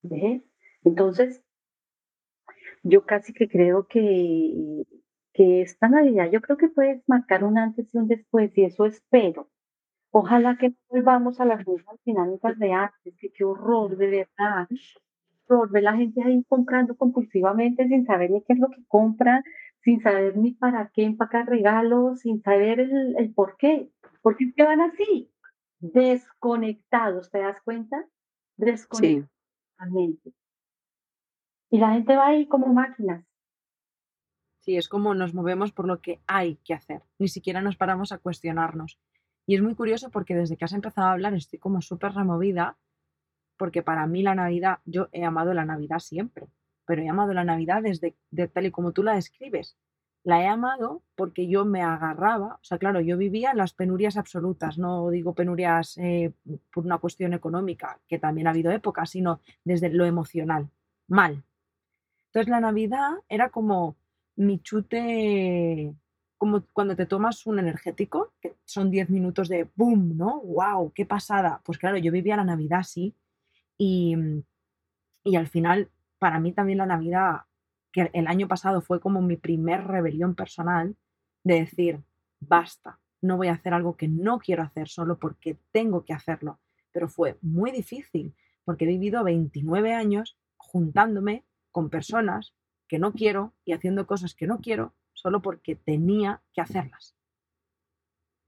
¿Ves? 0.03 0.43
Entonces, 0.85 1.43
yo 2.83 3.05
casi 3.05 3.33
que 3.33 3.49
creo 3.49 3.87
que, 3.87 4.85
que 5.33 5.63
esta 5.63 5.89
Navidad, 5.89 6.31
yo 6.31 6.41
creo 6.41 6.57
que 6.57 6.69
puedes 6.69 7.03
marcar 7.09 7.45
un 7.45 7.59
antes 7.59 7.93
y 7.93 7.99
un 7.99 8.09
después 8.09 8.57
y 8.57 8.65
eso 8.65 8.87
espero. 8.87 9.51
Ojalá 10.11 10.57
que 10.57 10.75
volvamos 10.89 11.41
a 11.41 11.45
las 11.45 11.67
mismas 11.67 11.97
dinámicas 12.05 12.59
de 12.59 12.73
antes, 12.73 13.15
que 13.19 13.31
qué 13.31 13.45
horror, 13.45 13.97
de 13.97 14.07
verdad 14.07 14.69
por 15.49 15.71
ver 15.71 15.83
la 15.83 15.97
gente 15.97 16.23
ahí 16.23 16.45
comprando 16.45 16.95
compulsivamente 16.95 17.89
sin 17.89 18.05
saber 18.07 18.31
ni 18.31 18.43
qué 18.43 18.53
es 18.53 18.59
lo 18.59 18.69
que 18.69 18.85
compra, 18.87 19.43
sin 19.83 20.01
saber 20.01 20.37
ni 20.37 20.53
para 20.53 20.91
qué 20.91 21.05
empacar 21.05 21.47
regalos, 21.47 22.21
sin 22.21 22.43
saber 22.43 22.81
el, 22.81 23.33
por 23.35 23.57
qué. 23.57 23.91
¿Por 24.21 24.37
qué 24.37 24.53
que 24.55 24.63
van 24.63 24.83
así? 24.83 25.33
Desconectados, 25.81 27.31
¿te 27.31 27.39
das 27.39 27.61
cuenta? 27.63 28.05
Desconectados. 28.57 29.31
Y 31.71 31.79
la 31.79 31.93
gente 31.95 32.15
va 32.15 32.29
ahí 32.29 32.47
como 32.47 32.67
máquinas. 32.67 33.25
Sí, 34.61 34.77
es 34.77 34.89
como 34.89 35.15
nos 35.15 35.33
movemos 35.33 35.73
por 35.73 35.87
lo 35.87 36.01
que 36.01 36.21
hay 36.27 36.57
que 36.57 36.75
hacer. 36.75 37.03
Ni 37.19 37.29
siquiera 37.29 37.63
nos 37.63 37.77
paramos 37.77 38.13
a 38.13 38.19
cuestionarnos. 38.19 38.99
Y 39.49 39.55
es 39.55 39.63
muy 39.63 39.75
curioso 39.75 40.11
porque 40.11 40.35
desde 40.35 40.59
que 40.59 40.67
has 40.67 40.75
empezado 40.75 41.09
a 41.09 41.13
hablar 41.13 41.33
estoy 41.33 41.59
como 41.59 41.81
súper 41.81 42.13
removida 42.13 42.77
porque 43.57 43.83
para 43.83 44.07
mí 44.07 44.23
la 44.23 44.35
Navidad, 44.35 44.81
yo 44.85 45.09
he 45.11 45.25
amado 45.25 45.55
la 45.55 45.65
Navidad 45.65 46.01
siempre, 46.01 46.49
pero 46.85 47.01
he 47.01 47.09
amado 47.09 47.33
la 47.33 47.45
Navidad 47.45 47.83
desde 47.83 48.15
tal 48.49 48.67
y 48.67 48.71
como 48.71 48.93
tú 48.93 49.03
la 49.03 49.15
describes. 49.15 49.79
La 50.23 50.43
he 50.43 50.47
amado 50.47 51.03
porque 51.17 51.49
yo 51.49 51.65
me 51.65 51.81
agarraba, 51.81 52.57
o 52.57 52.63
sea, 52.63 52.77
claro, 52.77 53.01
yo 53.01 53.17
vivía 53.17 53.53
en 53.53 53.57
las 53.57 53.73
penurias 53.73 54.19
absolutas, 54.19 54.77
no 54.77 55.09
digo 55.09 55.35
penurias 55.35 55.97
eh, 55.97 56.35
por 56.71 56.85
una 56.85 56.99
cuestión 56.99 57.33
económica, 57.33 57.99
que 58.07 58.19
también 58.19 58.49
ha 58.49 58.51
habido 58.51 58.71
épocas, 58.71 59.09
sino 59.09 59.41
desde 59.65 59.89
lo 59.89 60.05
emocional, 60.05 60.69
mal. 61.07 61.43
Entonces 62.27 62.51
la 62.51 62.61
Navidad 62.61 63.13
era 63.31 63.49
como 63.49 63.97
mi 64.37 64.61
chute, 64.61 65.95
como 66.39 66.65
cuando 66.73 66.97
te 66.97 67.07
tomas 67.07 67.47
un 67.47 67.59
energético, 67.59 68.33
que 68.41 68.57
son 68.65 68.91
10 68.91 69.11
minutos 69.11 69.49
de 69.49 69.69
boom, 69.75 70.17
¿no? 70.17 70.41
¡Wow! 70.41 70.93
¡Qué 70.95 71.05
pasada! 71.05 71.61
Pues 71.65 71.79
claro, 71.79 71.99
yo 71.99 72.11
vivía 72.13 72.37
la 72.37 72.45
Navidad 72.45 72.81
así 72.81 73.15
Mm, 73.79 74.41
y, 75.25 75.37
al 75.37 75.47
final, 75.47 75.91
para 76.19 76.41
mí 76.41 76.53
también 76.53 76.79
la 76.79 76.87
Navidad, 76.87 77.43
que 77.93 78.11
el 78.13 78.27
año 78.27 78.49
pasado 78.49 78.81
fue 78.81 79.01
como 79.01 79.23
mi 79.23 79.37
primer 79.37 79.87
rebelión 79.87 80.35
personal, 80.35 80.97
de 81.45 81.61
decir, 81.61 82.01
basta, 82.41 82.99
no 83.21 83.37
voy 83.37 83.49
a 83.49 83.55
hacer 83.55 83.75
algo 83.75 83.97
que 83.97 84.09
no 84.09 84.39
quiero 84.39 84.63
hacer 84.63 84.89
solo 84.89 85.19
porque 85.19 85.59
tengo 85.73 86.05
que 86.05 86.13
hacerlo. 86.13 86.61
Pero 86.93 87.09
fue 87.09 87.39
muy 87.43 87.71
difícil, 87.71 88.35
porque 88.65 88.85
he 88.85 88.89
vivido 88.89 89.25
29 89.25 89.95
años 89.95 90.37
juntándome 90.57 91.45
con 91.71 91.91
personas 91.91 92.55
que 92.89 92.99
no 92.99 93.13
quiero 93.13 93.55
y 93.65 93.73
haciendo 93.73 94.07
cosas 94.07 94.35
que 94.35 94.47
no 94.47 94.61
quiero 94.61 94.95
solo 95.19 95.43
porque 95.43 95.75
tenía 95.75 96.43
que 96.53 96.61
hacerlas. 96.61 97.17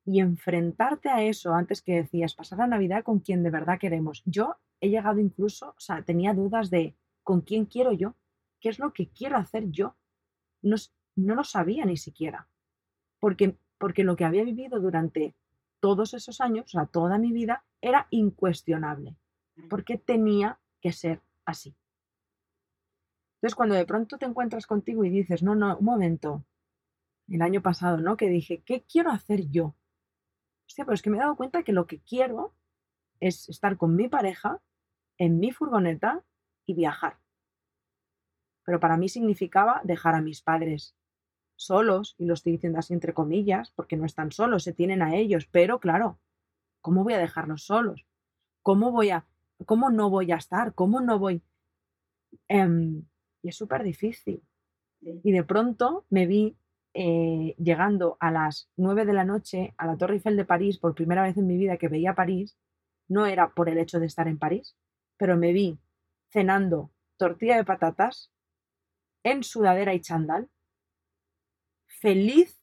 Y 0.04 0.20
enfrentarte 0.20 1.08
a 1.08 1.22
eso, 1.22 1.52
antes 1.52 1.82
que 1.82 1.94
decías, 1.94 2.34
pasar 2.34 2.58
la 2.58 2.66
Navidad 2.66 3.02
con 3.02 3.18
quien 3.18 3.42
de 3.42 3.50
verdad 3.50 3.78
queremos. 3.78 4.22
Yo 4.24 4.56
he 4.80 4.88
llegado 4.88 5.18
incluso, 5.18 5.70
o 5.70 5.80
sea, 5.80 6.02
tenía 6.02 6.32
dudas 6.32 6.70
de 6.70 6.96
con 7.22 7.40
quién 7.40 7.66
quiero 7.66 7.92
yo, 7.92 8.14
qué 8.60 8.68
es 8.68 8.78
lo 8.78 8.92
que 8.92 9.08
quiero 9.08 9.36
hacer 9.36 9.70
yo. 9.70 9.96
No, 10.62 10.76
no 11.16 11.34
lo 11.34 11.44
sabía 11.44 11.84
ni 11.84 11.96
siquiera, 11.96 12.48
porque, 13.18 13.56
porque 13.78 14.04
lo 14.04 14.14
que 14.14 14.24
había 14.24 14.44
vivido 14.44 14.80
durante 14.80 15.34
todos 15.80 16.14
esos 16.14 16.40
años, 16.40 16.66
o 16.66 16.68
sea, 16.68 16.86
toda 16.86 17.18
mi 17.18 17.32
vida, 17.32 17.64
era 17.80 18.06
incuestionable, 18.10 19.16
porque 19.68 19.98
tenía 19.98 20.60
que 20.80 20.92
ser 20.92 21.20
así. 21.44 21.74
Entonces, 23.36 23.56
cuando 23.56 23.74
de 23.74 23.86
pronto 23.86 24.18
te 24.18 24.26
encuentras 24.26 24.66
contigo 24.66 25.02
y 25.04 25.08
dices, 25.08 25.42
no, 25.42 25.54
no, 25.54 25.78
un 25.78 25.84
momento, 25.84 26.44
el 27.36 27.42
año 27.42 27.62
pasado, 27.62 27.98
¿no? 27.98 28.16
Que 28.16 28.28
dije, 28.28 28.62
¿qué 28.62 28.82
quiero 28.82 29.10
hacer 29.10 29.48
yo? 29.50 29.74
Hostia, 30.66 30.84
pero 30.84 30.94
es 30.94 31.02
que 31.02 31.10
me 31.10 31.16
he 31.16 31.20
dado 31.20 31.36
cuenta 31.36 31.62
que 31.62 31.72
lo 31.72 31.86
que 31.86 32.00
quiero 32.00 32.54
es 33.20 33.48
estar 33.48 33.76
con 33.76 33.94
mi 33.94 34.08
pareja 34.08 34.60
en 35.18 35.38
mi 35.38 35.52
furgoneta 35.52 36.24
y 36.66 36.74
viajar. 36.74 37.18
Pero 38.64 38.80
para 38.80 38.96
mí 38.96 39.08
significaba 39.08 39.80
dejar 39.84 40.14
a 40.14 40.22
mis 40.22 40.42
padres 40.42 40.96
solos, 41.56 42.14
y 42.18 42.24
lo 42.24 42.34
estoy 42.34 42.52
diciendo 42.52 42.78
así 42.78 42.94
entre 42.94 43.12
comillas, 43.12 43.70
porque 43.72 43.96
no 43.96 44.06
están 44.06 44.32
solos, 44.32 44.64
se 44.64 44.72
tienen 44.72 45.02
a 45.02 45.14
ellos, 45.14 45.46
pero 45.50 45.78
claro, 45.78 46.18
¿cómo 46.80 47.04
voy 47.04 47.12
a 47.12 47.18
dejarlos 47.18 47.64
solos? 47.64 48.06
¿Cómo 48.62 48.92
voy 48.92 49.10
a, 49.10 49.26
cómo 49.66 49.90
no 49.90 50.08
voy 50.08 50.32
a 50.32 50.36
estar? 50.36 50.74
¿Cómo 50.74 51.00
no 51.00 51.18
voy? 51.18 51.42
Em, 52.48 53.04
y 53.42 53.48
es 53.48 53.56
súper 53.56 53.82
difícil. 53.82 54.42
Y 55.00 55.32
de 55.32 55.44
pronto 55.44 56.06
me 56.10 56.26
vi 56.26 56.56
eh, 56.94 57.54
llegando 57.58 58.16
a 58.20 58.30
las 58.30 58.70
9 58.76 59.04
de 59.04 59.12
la 59.12 59.24
noche 59.24 59.74
a 59.76 59.86
la 59.86 59.96
Torre 59.96 60.14
Eiffel 60.14 60.36
de 60.36 60.44
París 60.44 60.78
por 60.78 60.94
primera 60.94 61.22
vez 61.22 61.36
en 61.36 61.46
mi 61.46 61.56
vida 61.56 61.76
que 61.76 61.88
veía 61.88 62.14
París, 62.14 62.56
no 63.08 63.26
era 63.26 63.50
por 63.50 63.68
el 63.68 63.78
hecho 63.78 64.00
de 64.00 64.06
estar 64.06 64.28
en 64.28 64.38
París, 64.38 64.76
pero 65.16 65.36
me 65.36 65.52
vi 65.52 65.78
cenando 66.30 66.90
tortilla 67.16 67.56
de 67.56 67.64
patatas 67.64 68.32
en 69.22 69.42
sudadera 69.42 69.94
y 69.94 70.00
chandal, 70.00 70.48
feliz 71.86 72.60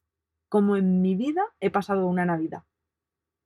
como 0.50 0.78
en 0.78 1.02
mi 1.02 1.16
vida 1.16 1.44
he 1.60 1.70
pasado 1.70 2.08
una 2.08 2.26
Navidad. 2.26 2.64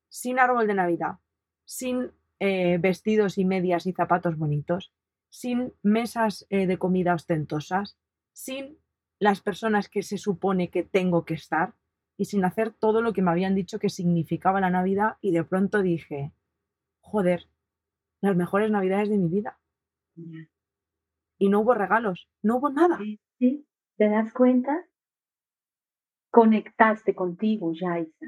Sin 0.09 0.39
árbol 0.39 0.67
de 0.67 0.73
Navidad, 0.73 1.19
sin 1.65 2.11
eh, 2.39 2.77
vestidos 2.79 3.37
y 3.37 3.45
medias 3.45 3.85
y 3.85 3.93
zapatos 3.93 4.37
bonitos, 4.37 4.93
sin 5.29 5.73
mesas 5.81 6.45
eh, 6.49 6.67
de 6.67 6.77
comida 6.77 7.13
ostentosas, 7.13 7.97
sin 8.33 8.77
las 9.21 9.39
personas 9.39 9.87
que 9.87 10.01
se 10.01 10.17
supone 10.17 10.71
que 10.71 10.81
tengo 10.81 11.25
que 11.25 11.35
estar 11.35 11.75
y 12.17 12.25
sin 12.25 12.43
hacer 12.43 12.73
todo 12.73 13.03
lo 13.03 13.13
que 13.13 13.21
me 13.21 13.29
habían 13.29 13.53
dicho 13.53 13.77
que 13.77 13.89
significaba 13.89 14.59
la 14.59 14.71
Navidad 14.71 15.17
y 15.21 15.31
de 15.31 15.43
pronto 15.43 15.83
dije, 15.83 16.33
joder, 17.01 17.47
las 18.19 18.35
mejores 18.35 18.71
navidades 18.71 19.09
de 19.09 19.19
mi 19.19 19.29
vida. 19.29 19.59
Y 21.37 21.49
no 21.49 21.59
hubo 21.59 21.75
regalos, 21.75 22.27
no 22.41 22.57
hubo 22.57 22.71
nada. 22.71 22.97
Sí, 23.37 23.67
¿Te 23.97 24.09
das 24.09 24.33
cuenta? 24.33 24.87
Conectaste 26.31 27.13
contigo, 27.13 27.73
Yaisa. 27.73 28.25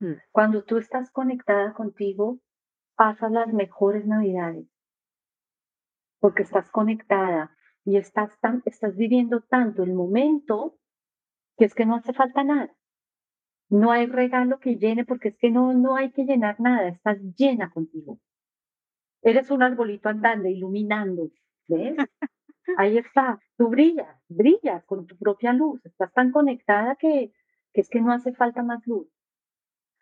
Mm. 0.00 0.12
Cuando 0.30 0.62
tú 0.64 0.76
estás 0.76 1.10
conectada 1.10 1.72
contigo, 1.72 2.38
pasas 2.96 3.32
las 3.32 3.50
mejores 3.50 4.06
navidades. 4.06 4.66
Porque 6.20 6.42
estás 6.42 6.70
conectada 6.70 7.56
y 7.84 7.96
estás, 7.96 8.38
tan, 8.40 8.62
estás 8.64 8.96
viviendo 8.96 9.40
tanto 9.40 9.82
el 9.82 9.92
momento 9.92 10.78
que 11.56 11.64
es 11.64 11.74
que 11.74 11.86
no 11.86 11.96
hace 11.96 12.12
falta 12.12 12.44
nada. 12.44 12.74
No 13.68 13.90
hay 13.90 14.06
regalo 14.06 14.60
que 14.60 14.76
llene 14.76 15.04
porque 15.04 15.28
es 15.28 15.38
que 15.38 15.50
no, 15.50 15.72
no 15.72 15.96
hay 15.96 16.12
que 16.12 16.24
llenar 16.24 16.60
nada, 16.60 16.88
estás 16.88 17.18
llena 17.36 17.70
contigo. 17.70 18.18
Eres 19.22 19.50
un 19.50 19.62
arbolito 19.62 20.08
andando, 20.08 20.48
iluminando, 20.48 21.30
¿ves? 21.68 21.96
Ahí 22.76 22.98
está, 22.98 23.40
tú 23.56 23.68
brillas, 23.68 24.16
brillas 24.28 24.84
con 24.84 25.06
tu 25.06 25.16
propia 25.16 25.52
luz, 25.52 25.84
estás 25.84 26.12
tan 26.12 26.32
conectada 26.32 26.96
que, 26.96 27.32
que 27.72 27.80
es 27.80 27.88
que 27.88 28.00
no 28.00 28.12
hace 28.12 28.32
falta 28.34 28.62
más 28.62 28.86
luz. 28.86 29.08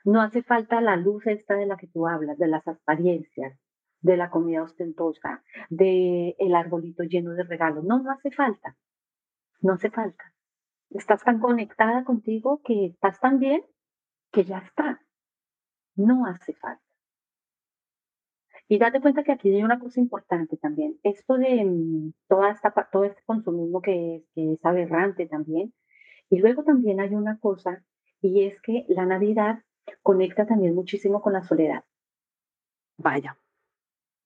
No 0.05 0.21
hace 0.23 0.43
falta 0.43 0.81
la 0.81 0.97
luz 0.97 1.27
esta 1.27 1.55
de 1.55 1.67
la 1.67 1.77
que 1.77 1.87
tú 1.87 2.07
hablas, 2.07 2.39
de 2.39 2.49
las 2.49 2.67
apariencias, 2.67 3.59
de 4.01 4.17
la 4.17 4.31
comida 4.31 4.63
ostentosa, 4.63 5.43
de 5.69 6.35
el 6.39 6.55
arbolito 6.55 7.03
lleno 7.03 7.33
de 7.33 7.45
regalos. 7.45 7.85
No, 7.85 8.03
no 8.03 8.11
hace 8.11 8.31
falta. 8.31 8.77
No 9.61 9.75
hace 9.75 9.91
falta. 9.91 10.33
Estás 10.91 11.23
tan 11.23 11.39
conectada 11.39 12.05
contigo 12.05 12.61
que 12.65 12.87
estás 12.87 13.21
tan 13.21 13.39
bien 13.39 13.63
que 14.33 14.45
ya 14.45 14.59
está. 14.59 15.01
No 15.97 16.27
hace 16.27 16.55
falta. 16.55 16.83
Y 18.69 18.79
date 18.79 19.01
cuenta 19.01 19.25
que 19.25 19.33
aquí 19.33 19.53
hay 19.53 19.65
una 19.65 19.81
cosa 19.81 20.01
importante 20.01 20.57
también. 20.57 20.99
Esto 21.03 21.35
de 21.35 21.65
mm, 21.65 22.13
toda 22.29 22.51
esta, 22.51 22.71
todo 22.93 23.05
este 23.05 23.23
consumismo 23.27 23.83
que, 23.83 24.25
que 24.35 24.53
es 24.53 24.65
aberrante 24.65 25.27
también. 25.27 25.75
Y 26.31 26.39
luego 26.39 26.63
también 26.63 27.01
hay 27.01 27.13
una 27.15 27.39
cosa, 27.41 27.85
y 28.23 28.45
es 28.45 28.61
que 28.63 28.87
la 28.89 29.05
Navidad 29.05 29.65
conecta 30.03 30.47
también 30.47 30.75
muchísimo 30.77 31.21
con 31.21 31.33
la 31.33 31.43
soledad. 31.43 31.85
Vaya. 32.97 33.37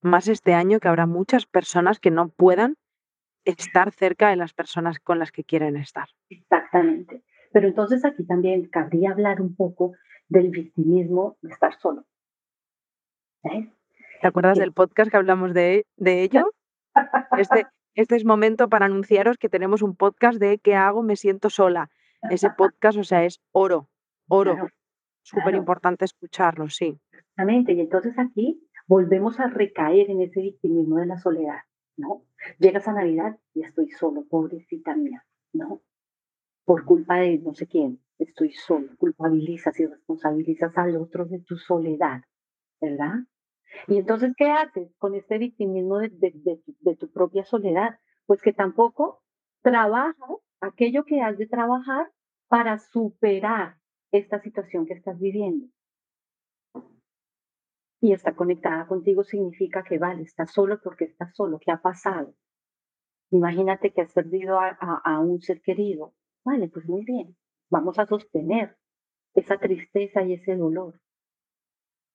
Más 0.04 0.28
este 0.28 0.52
año 0.52 0.80
que 0.80 0.88
habrá 0.88 1.06
muchas 1.06 1.46
personas 1.46 1.98
que 1.98 2.10
no 2.10 2.28
puedan 2.28 2.76
estar 3.46 3.90
cerca 3.90 4.28
de 4.28 4.36
las 4.36 4.52
personas 4.52 4.98
con 4.98 5.18
las 5.18 5.32
que 5.32 5.44
quieren 5.44 5.78
estar. 5.78 6.10
Exactamente. 6.28 7.22
Pero 7.52 7.68
entonces 7.68 8.04
aquí 8.04 8.22
también 8.26 8.68
cabría 8.68 9.12
hablar 9.12 9.40
un 9.40 9.56
poco 9.56 9.94
del 10.28 10.50
victimismo 10.50 11.38
de 11.40 11.52
estar 11.52 11.72
solo. 11.80 12.04
¿Te 13.42 14.26
acuerdas 14.26 14.58
del 14.58 14.72
podcast 14.72 15.10
que 15.10 15.16
hablamos 15.16 15.54
de, 15.54 15.86
de 15.96 16.22
ello? 16.22 16.50
Este, 17.38 17.66
este 17.94 18.14
es 18.14 18.26
momento 18.26 18.68
para 18.68 18.86
anunciaros 18.86 19.38
que 19.38 19.48
tenemos 19.48 19.80
un 19.80 19.96
podcast 19.96 20.38
de 20.38 20.58
¿Qué 20.58 20.76
hago? 20.76 21.02
Me 21.02 21.16
siento 21.16 21.48
sola. 21.48 21.90
Ese 22.30 22.50
podcast, 22.58 22.98
o 22.98 23.04
sea, 23.04 23.24
es 23.24 23.40
oro, 23.52 23.88
oro. 24.28 24.68
Súper 25.22 25.54
importante 25.54 26.04
escucharlo, 26.04 26.68
sí. 26.68 27.00
Exactamente. 27.10 27.72
Y 27.72 27.80
entonces 27.80 28.18
aquí 28.18 28.60
volvemos 28.86 29.40
a 29.40 29.48
recaer 29.48 30.10
en 30.10 30.20
ese 30.20 30.40
victimismo 30.40 30.98
de 30.98 31.06
la 31.06 31.18
soledad, 31.18 31.60
¿no? 31.96 32.24
Llegas 32.58 32.86
a 32.88 32.92
Navidad 32.92 33.38
y 33.54 33.62
estoy 33.62 33.90
solo, 33.90 34.24
pobrecita 34.28 34.94
mía, 34.94 35.24
¿no? 35.52 35.82
Por 36.64 36.84
culpa 36.84 37.16
de 37.16 37.38
no 37.38 37.54
sé 37.54 37.66
quién, 37.66 38.00
estoy 38.18 38.52
solo, 38.52 38.88
culpabilizas 38.96 39.78
y 39.80 39.86
responsabilizas 39.86 40.76
al 40.76 40.96
otro 40.96 41.24
de 41.26 41.40
tu 41.40 41.56
soledad, 41.56 42.22
¿verdad? 42.80 43.14
Y 43.88 43.98
entonces, 43.98 44.32
¿qué 44.36 44.50
haces 44.50 44.94
con 44.98 45.14
este 45.14 45.38
victimismo 45.38 45.98
de, 45.98 46.96
tu 46.98 47.10
propia 47.10 47.44
soledad? 47.44 47.98
Pues 48.26 48.40
que 48.40 48.52
tampoco 48.52 49.22
trabajas 49.62 50.14
aquello 50.60 51.04
que 51.04 51.20
has 51.20 51.36
de 51.36 51.46
trabajar 51.46 52.10
para 52.48 52.78
superar 52.78 53.76
esta 54.12 54.40
situación 54.40 54.86
que 54.86 54.94
estás 54.94 55.18
viviendo 55.18 55.66
y 58.04 58.12
está 58.12 58.36
conectada 58.36 58.86
contigo 58.86 59.24
significa 59.24 59.82
que 59.82 59.96
vale, 59.96 60.24
estás 60.24 60.52
solo 60.52 60.78
porque 60.82 61.06
estás 61.06 61.34
solo. 61.34 61.58
¿Qué 61.58 61.70
ha 61.70 61.80
pasado? 61.80 62.34
Imagínate 63.30 63.94
que 63.94 64.02
has 64.02 64.12
perdido 64.12 64.58
a, 64.60 65.20
un 65.20 65.40
ser 65.40 65.62
querido. 65.62 66.12
Vale, 66.44 66.68
pues 66.68 66.86
muy 66.86 67.02
bien. 67.06 67.34
Vamos 67.70 67.98
a 67.98 68.04
sostener 68.04 68.76
esa 69.32 69.56
tristeza 69.56 70.22
y 70.22 70.34
ese 70.34 70.54
dolor. 70.54 71.00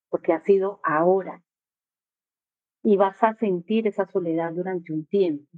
Porque 0.09 0.31
ha 0.31 0.43
sido 0.43 0.79
ahora. 0.83 1.43
Y 2.83 2.95
vas 2.95 3.23
a 3.23 3.33
sentir 3.33 3.87
esa 3.87 4.05
soledad 4.05 4.53
durante 4.53 4.93
un 4.93 5.07
tiempo. 5.07 5.49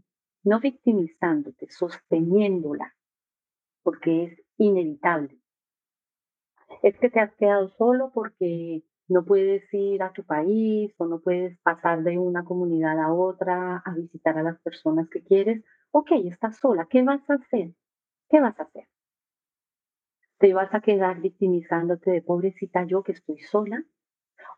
No 0.45 0.61
victimizándote, 0.61 1.67
sosteniéndola. 1.69 2.95
Porque 3.83 4.23
es 4.23 4.41
inevitable. 4.57 5.41
Es 6.83 6.97
que 6.99 7.09
te 7.09 7.19
has 7.19 7.35
quedado 7.35 7.67
solo 7.67 8.13
porque 8.13 8.85
no 9.11 9.25
puedes 9.25 9.61
ir 9.73 10.01
a 10.03 10.13
tu 10.13 10.23
país 10.23 10.93
o 10.97 11.05
no 11.05 11.19
puedes 11.19 11.59
pasar 11.59 12.01
de 12.01 12.17
una 12.17 12.45
comunidad 12.45 12.97
a 12.97 13.13
otra 13.13 13.81
a 13.83 13.93
visitar 13.93 14.37
a 14.37 14.43
las 14.43 14.57
personas 14.61 15.09
que 15.09 15.21
quieres, 15.21 15.63
ok, 15.91 16.11
estás 16.25 16.57
sola, 16.57 16.87
¿qué 16.89 17.03
vas 17.03 17.29
a 17.29 17.33
hacer? 17.33 17.73
¿Qué 18.29 18.39
vas 18.39 18.57
a 18.57 18.63
hacer? 18.63 18.87
¿Te 20.37 20.53
vas 20.53 20.73
a 20.73 20.79
quedar 20.79 21.19
victimizándote 21.19 22.09
de 22.09 22.21
pobrecita 22.21 22.85
yo 22.85 23.03
que 23.03 23.11
estoy 23.11 23.39
sola? 23.39 23.83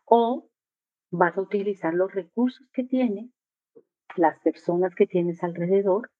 ¿O 0.04 0.48
vas 1.10 1.36
a 1.36 1.40
utilizar 1.40 1.92
los 1.92 2.14
recursos 2.14 2.64
que 2.72 2.84
tienes, 2.84 3.30
las 4.14 4.38
personas 4.38 4.94
que 4.94 5.08
tienes 5.08 5.42
alrededor, 5.42 6.12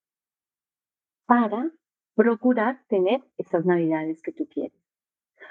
para 1.27 1.70
procurar 2.16 2.83
tener 2.88 3.23
esas 3.38 3.64
navidades 3.64 4.20
que 4.23 4.33
tú 4.33 4.49
quieres? 4.49 4.79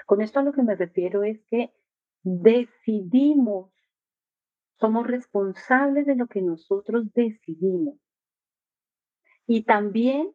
Con 0.04 0.20
esto 0.20 0.40
a 0.40 0.42
lo 0.42 0.52
que 0.52 0.62
me 0.62 0.76
refiero 0.76 1.24
es 1.24 1.42
que 1.46 1.72
decidimos, 2.24 3.70
somos 4.80 5.06
responsables 5.06 6.06
de 6.06 6.16
lo 6.16 6.26
que 6.26 6.42
nosotros 6.42 7.12
decidimos. 7.12 7.98
Y 9.46 9.64
también 9.64 10.32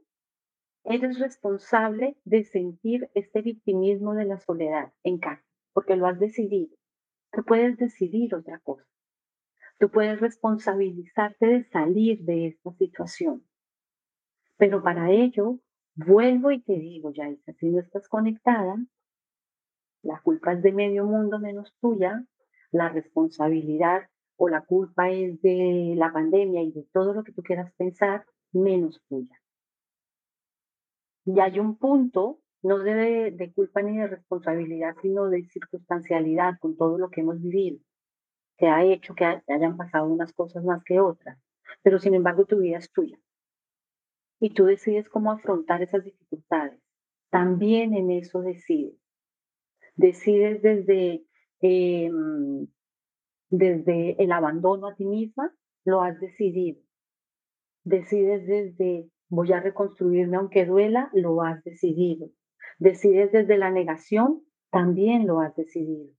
eres 0.84 1.19
responsable 1.19 2.15
de 2.23 2.45
sentir 2.45 3.10
este 3.15 3.41
victimismo 3.41 4.13
de 4.13 4.25
la 4.25 4.39
soledad 4.39 4.93
en 5.04 5.17
casa, 5.17 5.43
porque 5.73 5.95
lo 5.95 6.08
has 6.08 6.19
decidido. 6.19 6.78
Tú 7.32 7.43
puedes 7.43 7.78
decidir 7.78 8.34
otra 8.36 8.60
cosa. 8.60 8.88
Tú 9.80 9.89
puedes 9.89 10.19
responsabilizarte 10.19 11.45
de 11.45 11.63
salir 11.69 12.23
de 12.23 12.47
esta 12.47 12.71
situación. 12.73 13.45
Pero 14.58 14.84
para 14.84 15.10
ello, 15.12 15.60
vuelvo 15.95 16.52
y 16.52 16.62
te 16.62 16.73
digo, 16.73 17.12
ya 17.13 17.30
si 17.58 17.69
no 17.69 17.80
estás 17.80 18.08
conectada, 18.08 18.75
la 20.01 20.21
culpa 20.21 20.53
es 20.53 20.62
de 20.62 20.71
medio 20.71 21.05
mundo 21.05 21.39
menos 21.39 21.73
tuya, 21.81 22.23
la 22.71 22.89
responsabilidad 22.89 24.03
o 24.38 24.47
la 24.47 24.62
culpa 24.62 25.09
es 25.09 25.41
de 25.41 25.93
la 25.97 26.13
pandemia 26.13 26.62
y 26.62 26.71
de 26.71 26.88
todo 26.93 27.13
lo 27.13 27.23
que 27.23 27.33
tú 27.33 27.43
quieras 27.43 27.73
pensar 27.77 28.25
menos 28.53 29.01
tuya. 29.09 29.38
Y 31.25 31.39
hay 31.41 31.59
un 31.59 31.77
punto, 31.77 32.39
no 32.62 32.79
de, 32.79 33.31
de 33.31 33.53
culpa 33.53 33.81
ni 33.81 33.97
de 33.97 34.07
responsabilidad, 34.07 34.95
sino 35.01 35.29
de 35.29 35.45
circunstancialidad 35.49 36.57
con 36.59 36.77
todo 36.77 36.97
lo 36.97 37.09
que 37.09 37.21
hemos 37.21 37.41
vivido, 37.41 37.79
que 38.57 38.67
ha 38.67 38.83
hecho 38.83 39.13
que 39.13 39.25
hayan 39.25 39.77
pasado 39.77 40.07
unas 40.07 40.33
cosas 40.33 40.63
más 40.63 40.83
que 40.83 40.99
otras, 40.99 41.38
pero 41.83 41.99
sin 41.99 42.13
embargo 42.13 42.45
tu 42.45 42.59
vida 42.59 42.77
es 42.77 42.91
tuya. 42.91 43.19
Y 44.39 44.51
tú 44.51 44.65
decides 44.65 45.09
cómo 45.09 45.33
afrontar 45.33 45.81
esas 45.81 46.05
dificultades. 46.05 46.79
También 47.29 47.93
en 47.93 48.09
eso 48.09 48.41
decides 48.41 48.97
decides 49.99 50.62
desde, 50.62 51.25
em, 51.59 52.67
desde 53.49 54.15
el 54.23 54.31
abandono 54.31 54.88
a 54.88 54.95
ti 54.95 55.05
misma, 55.05 55.53
lo 55.83 56.01
has 56.01 56.17
decidido. 56.21 56.81
Decides 57.83 58.47
desde 58.47 59.09
voy 59.27 59.51
a 59.51 59.59
reconstruirme 59.59 60.38
aunque 60.38 60.65
duela, 60.65 61.09
lo 61.13 61.41
has 61.41 61.62
decidido. 61.65 62.29
Decides 62.77 63.31
desde 63.33 63.57
la 63.57 63.71
negación, 63.71 64.41
también 64.71 65.27
lo 65.27 65.41
has 65.41 65.53
decidido. 65.55 66.13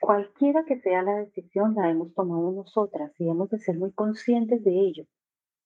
Cualquiera 0.00 0.64
que 0.64 0.80
sea 0.80 1.02
la 1.02 1.16
decisión, 1.16 1.74
la 1.74 1.90
hemos 1.90 2.14
tomado 2.14 2.52
nosotras 2.52 3.12
y 3.18 3.28
hemos 3.28 3.50
de 3.50 3.58
ser 3.58 3.78
muy 3.78 3.92
conscientes 3.92 4.62
de 4.62 4.78
ello. 4.78 5.04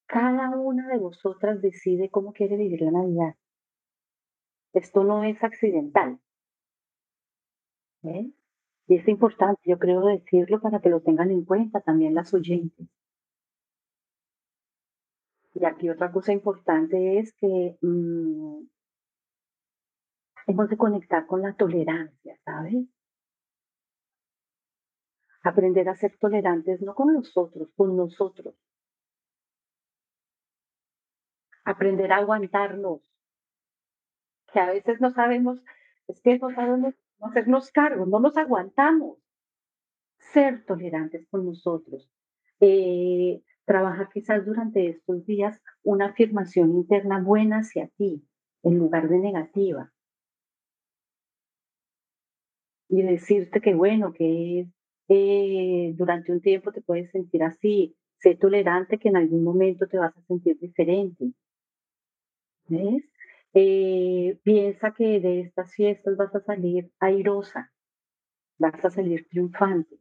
Cada 0.07 0.51
una 0.59 0.89
de 0.89 0.99
vosotras 0.99 1.61
decide 1.61 2.11
cómo 2.11 2.33
quiere 2.33 2.57
vivir 2.57 2.81
la 2.83 2.93
Navidad. 2.93 3.35
Esto 4.77 5.05
no 5.05 5.25
es 5.25 5.43
accidental. 5.43 6.21
¿eh? 8.03 8.31
Y 8.89 8.97
es 8.97 9.09
importante, 9.09 9.59
yo 9.65 9.79
creo 9.79 10.05
decirlo 10.05 10.61
para 10.61 10.81
que 10.81 10.91
lo 10.91 11.01
tengan 11.01 11.31
en 11.31 11.47
cuenta 11.47 11.81
también 11.81 12.15
las 12.15 12.35
oyentes. 12.35 12.87
Y 15.55 15.65
aquí 15.65 15.89
otra 15.89 16.13
cosa 16.13 16.35
importante 16.35 17.19
es 17.19 17.33
que 17.41 17.79
mm, 17.81 18.67
hemos 20.49 20.69
de 20.69 20.77
conectar 20.77 21.27
con 21.27 21.41
la 21.41 21.55
tolerancia, 21.55 22.39
¿sabes? 22.45 22.85
Aprender 25.43 25.89
a 25.89 25.97
ser 25.97 26.19
tolerantes 26.19 26.83
no 26.83 26.95
con 26.95 27.15
nosotros, 27.15 27.73
con 27.75 27.97
nosotros. 27.97 28.55
Aprender 31.65 32.13
a 32.13 32.19
aguantarnos, 32.19 33.16
que 34.53 34.61
a 34.61 34.67
veces 34.67 35.01
no 35.01 35.11
sabemos, 35.13 35.63
es 36.09 36.21
que 36.21 36.39
no 36.39 36.51
sabemos 36.51 36.95
hacernos 37.21 37.71
cargo, 37.71 38.07
no 38.07 38.21
nos 38.21 38.37
aguantamos. 38.37 39.19
Ser 40.33 40.65
tolerantes 40.65 41.27
con 41.29 41.47
nosotros. 41.47 42.11
Eh, 42.61 43.43
trabajar 43.65 44.09
quizás 44.13 44.45
durante 44.47 44.89
estos 44.89 45.27
días 45.27 45.61
una 45.83 46.07
afirmación 46.07 46.73
interna 46.73 47.21
buena 47.21 47.59
hacia 47.59 47.89
ti, 47.97 48.25
en 48.63 48.79
lugar 48.79 49.09
de 49.09 49.19
negativa. 49.19 49.93
Y 52.89 53.03
decirte 53.03 53.61
que 53.61 53.75
bueno, 53.75 54.13
que 54.13 54.69
eh, 55.09 55.93
durante 55.97 56.33
un 56.33 56.41
tiempo 56.41 56.73
te 56.73 56.81
puedes 56.83 57.11
sentir 57.11 57.43
así, 57.43 57.97
sé 58.19 58.37
tolerante 58.37 58.99
que 58.99 59.09
en 59.09 59.17
algún 59.17 59.45
momento 59.45 59.87
te 59.87 59.99
vas 59.99 60.17
a 60.17 60.23
sentir 60.23 60.59
diferente. 60.59 61.33
¿Ves? 62.69 63.05
Eh, 63.59 64.39
piensa 64.43 64.93
que 64.93 65.19
de 65.19 65.41
estas 65.41 65.73
fiestas 65.73 66.15
vas 66.19 66.35
a 66.35 66.41
salir 66.41 66.93
airosa, 67.01 67.73
vas 68.59 68.85
a 68.85 68.91
salir 68.91 69.27
triunfante. 69.31 69.97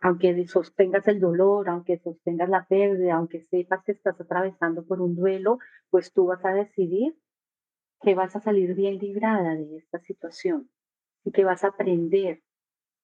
Aunque 0.00 0.46
sostengas 0.46 1.06
el 1.08 1.20
dolor, 1.20 1.68
aunque 1.68 1.98
sostengas 1.98 2.48
la 2.48 2.64
pérdida, 2.66 3.16
aunque 3.16 3.44
sepas 3.50 3.84
que 3.84 3.92
estás 3.92 4.18
atravesando 4.18 4.86
por 4.86 5.02
un 5.02 5.14
duelo, 5.14 5.58
pues 5.90 6.10
tú 6.14 6.24
vas 6.24 6.42
a 6.46 6.54
decidir 6.54 7.18
que 8.00 8.14
vas 8.14 8.34
a 8.34 8.40
salir 8.40 8.74
bien 8.74 8.96
librada 8.96 9.54
de 9.54 9.76
esta 9.76 9.98
situación 9.98 10.70
y 11.24 11.32
que 11.32 11.44
vas 11.44 11.64
a 11.64 11.68
aprender 11.68 12.42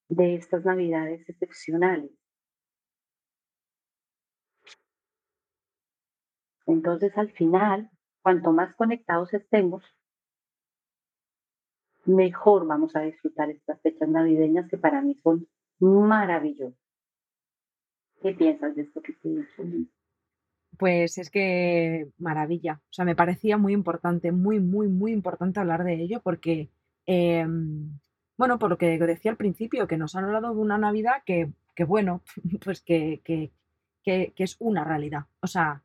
de 0.08 0.36
estas 0.36 0.64
navidades 0.64 1.28
excepcionales. 1.28 2.12
Entonces, 6.66 7.12
al 7.18 7.30
final, 7.32 7.90
cuanto 8.24 8.52
más 8.52 8.74
conectados 8.74 9.34
estemos, 9.34 9.84
mejor 12.06 12.66
vamos 12.66 12.96
a 12.96 13.02
disfrutar 13.02 13.50
estas 13.50 13.78
fechas 13.82 14.08
navideñas 14.08 14.66
que 14.70 14.78
para 14.78 15.02
mí 15.02 15.14
son 15.22 15.46
maravillosas. 15.78 16.80
¿Qué 18.22 18.32
piensas 18.32 18.74
de 18.74 18.82
esto 18.82 19.02
que 19.02 19.12
te 19.12 19.28
he 19.28 19.86
Pues 20.78 21.18
es 21.18 21.28
que 21.28 22.08
maravilla. 22.16 22.80
O 22.88 22.92
sea, 22.94 23.04
me 23.04 23.14
parecía 23.14 23.58
muy 23.58 23.74
importante, 23.74 24.32
muy, 24.32 24.58
muy, 24.58 24.88
muy 24.88 25.12
importante 25.12 25.60
hablar 25.60 25.84
de 25.84 25.92
ello 25.92 26.22
porque, 26.22 26.70
em, 27.04 28.00
bueno, 28.38 28.58
por 28.58 28.70
lo 28.70 28.78
que 28.78 28.98
decía 28.98 29.32
al 29.32 29.36
principio, 29.36 29.86
que 29.86 29.98
nos 29.98 30.14
han 30.14 30.24
hablado 30.24 30.54
de 30.54 30.60
una 30.60 30.78
Navidad 30.78 31.22
que, 31.26 31.52
que 31.74 31.84
bueno, 31.84 32.22
pues 32.64 32.80
que, 32.80 33.20
que, 33.22 33.52
que 34.02 34.32
es 34.38 34.56
una 34.60 34.82
realidad. 34.82 35.26
O 35.40 35.46
sea, 35.46 35.82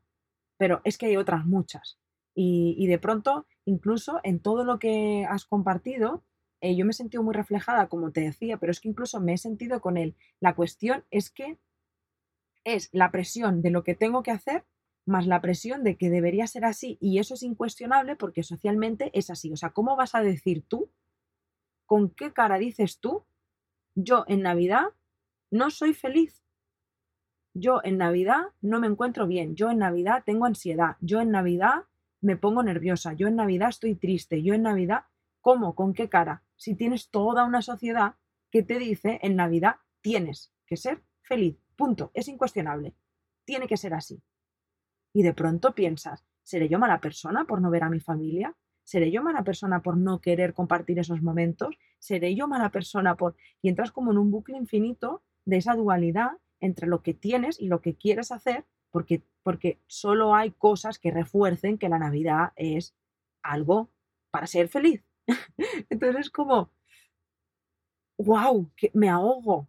pero 0.58 0.80
es 0.86 0.98
que 0.98 1.08
hay 1.08 1.18
otras 1.18 1.46
muchas. 1.46 2.00
Y, 2.42 2.88
de 2.88 3.00
pronto, 3.00 3.46
incluso 3.66 4.22
en 4.24 4.40
todo 4.40 4.64
lo 4.64 4.80
que 4.80 5.26
has 5.30 5.44
compartido, 5.44 6.24
eh, 6.62 6.74
yo 6.74 6.86
me 6.86 6.92
he 6.92 6.94
sentido 6.94 7.22
muy 7.22 7.34
reflejada, 7.34 7.90
como 7.90 8.14
te 8.14 8.22
decía, 8.22 8.56
pero 8.56 8.72
es 8.72 8.80
que 8.80 8.88
incluso 8.88 9.20
me 9.20 9.34
he 9.34 9.38
sentido 9.38 9.82
con 9.82 9.98
él. 9.98 10.16
La 10.40 10.56
cuestión 10.56 11.04
es 11.12 11.30
que 11.32 11.58
es 12.64 12.88
la 12.94 13.12
presión 13.12 13.62
de 13.62 13.72
lo 13.72 13.84
que 13.84 13.94
tengo 13.94 14.24
que 14.24 14.32
hacer 14.32 14.64
más 15.06 15.28
la 15.28 15.42
presión 15.42 15.84
de 15.84 15.98
que 15.98 16.10
debería 16.10 16.48
ser 16.48 16.64
así 16.64 16.98
y 17.02 17.20
eso 17.20 17.34
es 17.34 17.44
incuestionable 17.44 18.16
porque 18.16 18.44
socialmente 18.44 19.12
es 19.14 19.30
así. 19.30 19.52
O 19.52 19.58
sea, 19.58 19.72
¿cómo 19.72 19.98
vas 19.98 20.16
a 20.16 20.22
decir 20.22 20.64
tú? 20.66 20.90
¿Con 21.86 22.10
qué 22.10 22.32
cara 22.32 22.58
dices 22.58 23.00
tú? 23.00 23.26
Yo 23.96 24.24
en 24.28 24.44
Navidad 24.44 24.86
no 25.52 25.72
soy 25.72 25.94
feliz. 25.94 26.42
Yo 27.54 27.82
en 27.84 27.98
Navidad 27.98 28.44
no 28.62 28.80
me 28.80 28.88
encuentro 28.88 29.28
bien, 29.28 29.56
yo 29.56 29.72
en 29.72 29.80
Navidad 29.80 30.24
tengo 30.26 30.46
ansiedad, 30.46 30.96
yo 31.02 31.20
en 31.20 31.32
Navidad 31.32 31.84
me 32.22 32.38
pongo 32.38 32.64
nerviosa, 32.64 33.14
yo 33.14 33.28
en 33.28 33.36
Navidad 33.36 33.70
estoy 33.70 33.96
triste, 33.96 34.44
yo 34.44 34.54
en 34.54 34.64
Navidad, 34.64 35.06
¿cómo? 35.42 35.76
¿Con 35.76 35.94
qué 35.94 36.10
cara? 36.10 36.44
Si 36.56 36.76
tienes 36.76 37.10
toda 37.10 37.46
una 37.46 37.62
sociedad 37.62 38.16
que 38.52 38.64
te 38.64 38.80
dice 38.80 39.20
en 39.22 39.36
Navidad 39.36 39.76
tienes 40.02 40.54
que 40.66 40.78
ser 40.78 41.04
feliz, 41.22 41.58
punto, 41.76 42.12
es 42.14 42.28
incuestionable, 42.28 42.96
tiene 43.46 43.68
que 43.68 43.78
ser 43.78 43.94
así. 43.94 44.22
Y 45.14 45.24
de 45.24 45.34
pronto 45.34 45.74
piensas, 45.74 46.26
¿seré 46.44 46.70
yo 46.70 46.80
mala 46.80 47.02
persona 47.02 47.46
por 47.46 47.62
no 47.62 47.70
ver 47.70 47.84
a 47.84 47.90
mi 47.90 48.00
familia? 48.00 48.56
¿Seré 48.84 49.12
yo 49.12 49.22
mala 49.22 49.44
persona 49.44 49.82
por 49.82 49.98
no 49.98 50.20
querer 50.20 50.54
compartir 50.54 51.00
esos 51.00 51.22
momentos? 51.22 51.78
¿Seré 52.00 52.36
yo 52.36 52.48
mala 52.48 52.72
persona 52.72 53.16
por... 53.16 53.36
Y 53.62 53.70
entras 53.70 53.92
como 53.92 54.12
en 54.12 54.18
un 54.18 54.32
bucle 54.32 54.58
infinito 54.58 55.24
de 55.46 55.58
esa 55.58 55.76
dualidad 55.76 56.32
entre 56.60 56.88
lo 56.88 57.02
que 57.02 57.14
tienes 57.14 57.60
y 57.60 57.68
lo 57.68 57.82
que 57.82 57.96
quieres 57.96 58.32
hacer, 58.32 58.66
porque, 58.90 59.24
porque 59.44 59.80
solo 59.88 60.36
hay 60.36 60.52
cosas 60.52 61.00
que 61.00 61.12
refuercen 61.12 61.78
que 61.78 61.90
la 61.90 62.00
Navidad 62.00 62.52
es 62.56 62.96
algo 63.42 63.90
para 64.32 64.48
ser 64.48 64.68
feliz. 64.68 65.04
Entonces 65.90 66.22
es 66.22 66.30
como, 66.30 66.72
wow, 68.18 68.72
que 68.76 68.92
me 68.94 69.10
ahogo, 69.10 69.68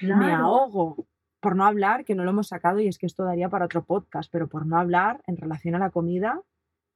me 0.00 0.32
ahogo. 0.32 1.06
Por 1.40 1.56
no 1.56 1.64
hablar, 1.64 2.04
que 2.04 2.14
no 2.14 2.24
lo 2.24 2.30
hemos 2.30 2.48
sacado 2.48 2.80
y 2.80 2.88
es 2.88 2.98
que 2.98 3.06
esto 3.06 3.24
daría 3.24 3.48
para 3.48 3.64
otro 3.64 3.84
podcast, 3.84 4.30
pero 4.30 4.46
por 4.48 4.66
no 4.66 4.78
hablar 4.78 5.22
en 5.26 5.38
relación 5.38 5.74
a 5.74 5.78
la 5.78 5.90
comida, 5.90 6.42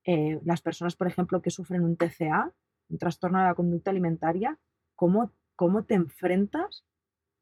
eh, 0.04 0.38
las 0.44 0.60
personas, 0.60 0.96
por 0.96 1.06
ejemplo, 1.06 1.40
que 1.40 1.50
sufren 1.50 1.82
un 1.82 1.96
TCA, 1.96 2.52
un 2.90 2.98
trastorno 2.98 3.38
de 3.38 3.44
la 3.46 3.54
conducta 3.54 3.90
alimentaria, 3.90 4.58
¿cómo, 4.96 5.32
cómo 5.56 5.84
te 5.84 5.94
enfrentas 5.94 6.84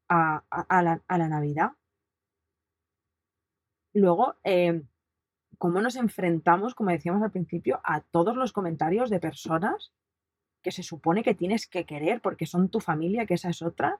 a, 0.07 0.43
la, 0.69 1.01
a 1.07 1.17
la 1.17 1.27
Navidad? 1.27 1.71
Luego, 3.93 4.35
em, 4.43 4.87
cómo 5.57 5.81
nos 5.81 5.95
enfrentamos, 5.95 6.75
como 6.75 6.89
decíamos 6.89 7.21
al 7.23 7.31
principio, 7.31 7.79
a 7.83 8.01
todos 8.01 8.35
los 8.35 8.51
comentarios 8.51 9.09
de 9.09 9.19
personas 9.19 9.93
que 10.61 10.71
se 10.71 10.83
supone 10.83 11.23
que 11.23 11.35
tienes 11.35 11.67
que 11.67 11.85
querer 11.85 12.21
porque 12.21 12.45
son 12.45 12.69
tu 12.69 12.79
familia, 12.79 13.25
que 13.25 13.35
esa 13.35 13.49
es 13.49 13.61
otra, 13.61 13.99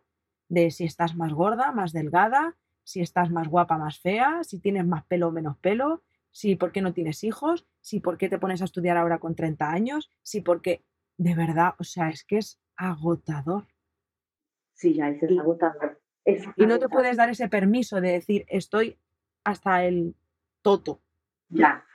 de 0.50 0.72
si 0.72 0.86
estás 0.86 1.16
más 1.16 1.34
gorda, 1.34 1.72
más 1.72 1.94
delgada, 1.94 2.56
si 2.84 3.02
estás 3.02 3.30
más 3.30 3.48
guapa, 3.48 3.78
más 3.78 4.00
fea, 4.00 4.44
si 4.44 4.60
tienes 4.60 4.86
más 4.86 5.06
pelo 5.06 5.28
o 5.28 5.32
menos 5.32 5.58
pelo, 5.58 6.04
si 6.32 6.56
por 6.56 6.72
qué 6.72 6.82
no 6.82 6.94
tienes 6.94 7.24
hijos, 7.24 7.68
si 7.80 8.00
por 8.00 8.18
qué 8.18 8.30
te 8.30 8.40
pones 8.40 8.62
a 8.62 8.66
estudiar 8.66 8.98
ahora 8.98 9.20
con 9.20 9.36
30 9.36 9.70
años, 9.70 10.10
si 10.22 10.42
porque, 10.42 10.84
de 11.18 11.36
verdad, 11.36 11.76
o 11.78 11.84
sea, 11.84 12.10
es 12.10 12.24
que 12.24 12.38
es 12.38 12.60
agotador. 12.76 13.68
Sí, 14.74 14.96
ya 14.96 15.10
es 15.10 15.24
agotador. 15.40 16.02
y 16.26 16.66
no 16.66 16.80
te 16.80 16.90
puedes 16.90 17.18
dar 17.18 17.30
ese 17.30 17.48
permiso 17.50 18.02
de 18.02 18.12
decir, 18.12 18.46
estoy 18.48 18.98
hasta 19.44 19.86
el 19.86 20.16
toto. 20.62 21.02
Ya, 21.50 21.86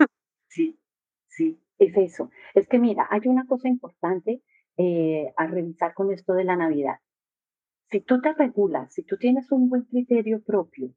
sí, 0.49 0.79
sí, 1.27 1.61
es 1.79 1.97
eso. 1.97 2.31
Es 2.55 2.69
que 2.69 2.79
mira, 2.79 3.07
hay 3.11 3.23
una 3.25 3.47
cosa 3.47 3.69
importante 3.69 4.43
eh, 4.77 5.33
a 5.37 5.47
revisar 5.47 5.95
con 5.95 6.13
esto 6.13 6.35
de 6.35 6.45
la 6.45 6.57
Navidad. 6.57 7.01
Si 7.91 8.01
tú 8.01 8.21
te 8.21 8.33
regulas, 8.35 8.93
si 8.93 9.03
tú 9.03 9.17
tienes 9.17 9.51
un 9.51 9.69
buen 9.69 9.83
criterio 9.85 10.43
propio, 10.43 10.95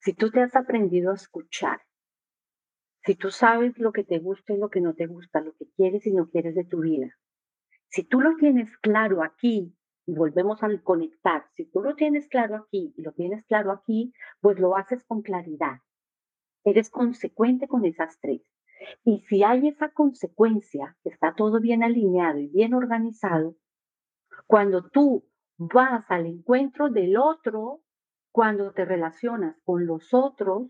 si 0.00 0.12
tú 0.12 0.30
te 0.30 0.40
has 0.40 0.54
aprendido 0.54 1.10
a 1.10 1.14
escuchar, 1.14 1.80
si 3.04 3.14
tú 3.14 3.30
sabes 3.30 3.78
lo 3.78 3.92
que 3.92 4.04
te 4.04 4.18
gusta 4.18 4.52
y 4.52 4.58
lo 4.58 4.68
que 4.68 4.80
no 4.80 4.94
te 4.94 5.06
gusta, 5.06 5.40
lo 5.40 5.54
que 5.54 5.66
quieres 5.76 6.06
y 6.06 6.12
no 6.12 6.28
quieres 6.28 6.54
de 6.54 6.64
tu 6.64 6.80
vida, 6.80 7.16
si 7.88 8.04
tú 8.04 8.20
lo 8.20 8.36
tienes 8.36 8.68
claro 8.78 9.22
aquí 9.22 9.74
y 10.06 10.14
volvemos 10.14 10.62
al 10.62 10.82
conectar. 10.82 11.46
Si 11.56 11.66
tú 11.66 11.82
lo 11.82 11.96
tienes 11.96 12.28
claro 12.28 12.56
aquí 12.56 12.94
y 12.96 13.02
lo 13.02 13.12
tienes 13.12 13.44
claro 13.46 13.72
aquí, 13.72 14.12
pues 14.40 14.58
lo 14.58 14.76
haces 14.76 15.04
con 15.04 15.22
claridad. 15.22 15.80
Eres 16.64 16.90
consecuente 16.90 17.66
con 17.66 17.84
esas 17.84 18.18
tres. 18.20 18.42
Y 19.04 19.20
si 19.28 19.42
hay 19.42 19.68
esa 19.68 19.90
consecuencia, 19.90 20.96
está 21.04 21.34
todo 21.34 21.60
bien 21.60 21.82
alineado 21.82 22.38
y 22.38 22.48
bien 22.48 22.74
organizado, 22.74 23.56
cuando 24.46 24.88
tú 24.90 25.24
vas 25.58 26.04
al 26.08 26.26
encuentro 26.26 26.90
del 26.90 27.16
otro, 27.16 27.82
cuando 28.30 28.72
te 28.72 28.84
relacionas 28.84 29.56
con 29.64 29.86
los 29.86 30.12
otros, 30.12 30.68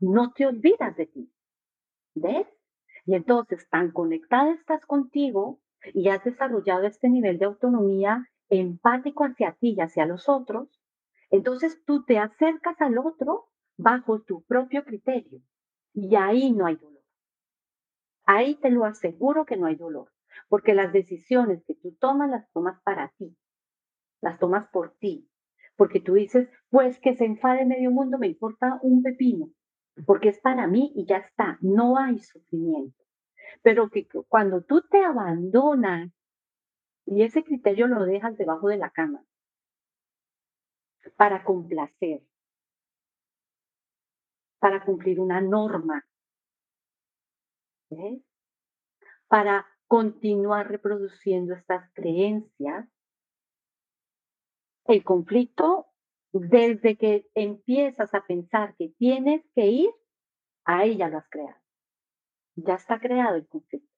no 0.00 0.32
te 0.32 0.46
olvidas 0.46 0.96
de 0.96 1.06
ti. 1.06 1.32
¿Ves? 2.14 2.46
Y 3.04 3.14
entonces 3.14 3.68
tan 3.68 3.92
conectada 3.92 4.52
estás 4.52 4.84
contigo 4.86 5.60
y 5.92 6.08
has 6.08 6.24
desarrollado 6.24 6.86
este 6.86 7.08
nivel 7.08 7.38
de 7.38 7.44
autonomía 7.44 8.26
empático 8.48 9.24
hacia 9.24 9.52
ti 9.52 9.74
y 9.76 9.80
hacia 9.80 10.06
los 10.06 10.28
otros, 10.28 10.68
entonces 11.30 11.82
tú 11.84 12.04
te 12.04 12.18
acercas 12.18 12.80
al 12.80 12.98
otro 12.98 13.48
bajo 13.76 14.22
tu 14.22 14.42
propio 14.44 14.84
criterio 14.84 15.40
y 15.94 16.14
ahí 16.16 16.52
no 16.52 16.66
hay 16.66 16.76
dolor. 16.76 17.02
Ahí 18.24 18.54
te 18.56 18.70
lo 18.70 18.84
aseguro 18.84 19.44
que 19.44 19.56
no 19.56 19.66
hay 19.66 19.76
dolor, 19.76 20.12
porque 20.48 20.74
las 20.74 20.92
decisiones 20.92 21.64
que 21.66 21.74
tú 21.74 21.96
tomas 21.96 22.30
las 22.30 22.50
tomas 22.52 22.80
para 22.82 23.12
ti, 23.18 23.36
las 24.20 24.38
tomas 24.38 24.68
por 24.70 24.94
ti, 24.98 25.28
porque 25.76 26.00
tú 26.00 26.14
dices, 26.14 26.48
pues 26.70 27.00
que 27.00 27.16
se 27.16 27.24
enfade 27.24 27.64
medio 27.64 27.90
mundo, 27.90 28.18
me 28.18 28.28
importa 28.28 28.78
un 28.82 29.02
pepino, 29.02 29.50
porque 30.06 30.28
es 30.28 30.38
para 30.40 30.66
mí 30.66 30.92
y 30.94 31.06
ya 31.06 31.16
está, 31.18 31.58
no 31.60 31.98
hay 31.98 32.18
sufrimiento. 32.18 33.02
Pero 33.62 33.90
que 33.90 34.06
cuando 34.28 34.62
tú 34.62 34.82
te 34.82 35.04
abandonas 35.04 36.10
y 37.06 37.22
ese 37.22 37.44
criterio 37.44 37.86
lo 37.86 38.04
dejas 38.04 38.36
debajo 38.36 38.68
de 38.68 38.78
la 38.78 38.90
cama 38.90 39.24
para 41.16 41.44
complacer, 41.44 42.22
para 44.58 44.84
cumplir 44.84 45.20
una 45.20 45.40
norma, 45.40 46.06
para 49.28 49.66
continuar 49.86 50.68
reproduciendo 50.68 51.54
estas 51.54 51.90
creencias. 51.92 52.88
El 54.84 55.04
conflicto, 55.04 55.88
desde 56.32 56.96
que 56.96 57.28
empiezas 57.34 58.14
a 58.14 58.24
pensar 58.24 58.74
que 58.76 58.88
tienes 58.96 59.44
que 59.54 59.66
ir, 59.66 59.90
ahí 60.64 60.96
ya 60.96 61.08
lo 61.08 61.18
has 61.18 61.28
creado. 61.28 61.60
Ya 62.56 62.74
está 62.74 63.00
creado 63.00 63.36
el 63.36 63.46
conflicto. 63.46 63.92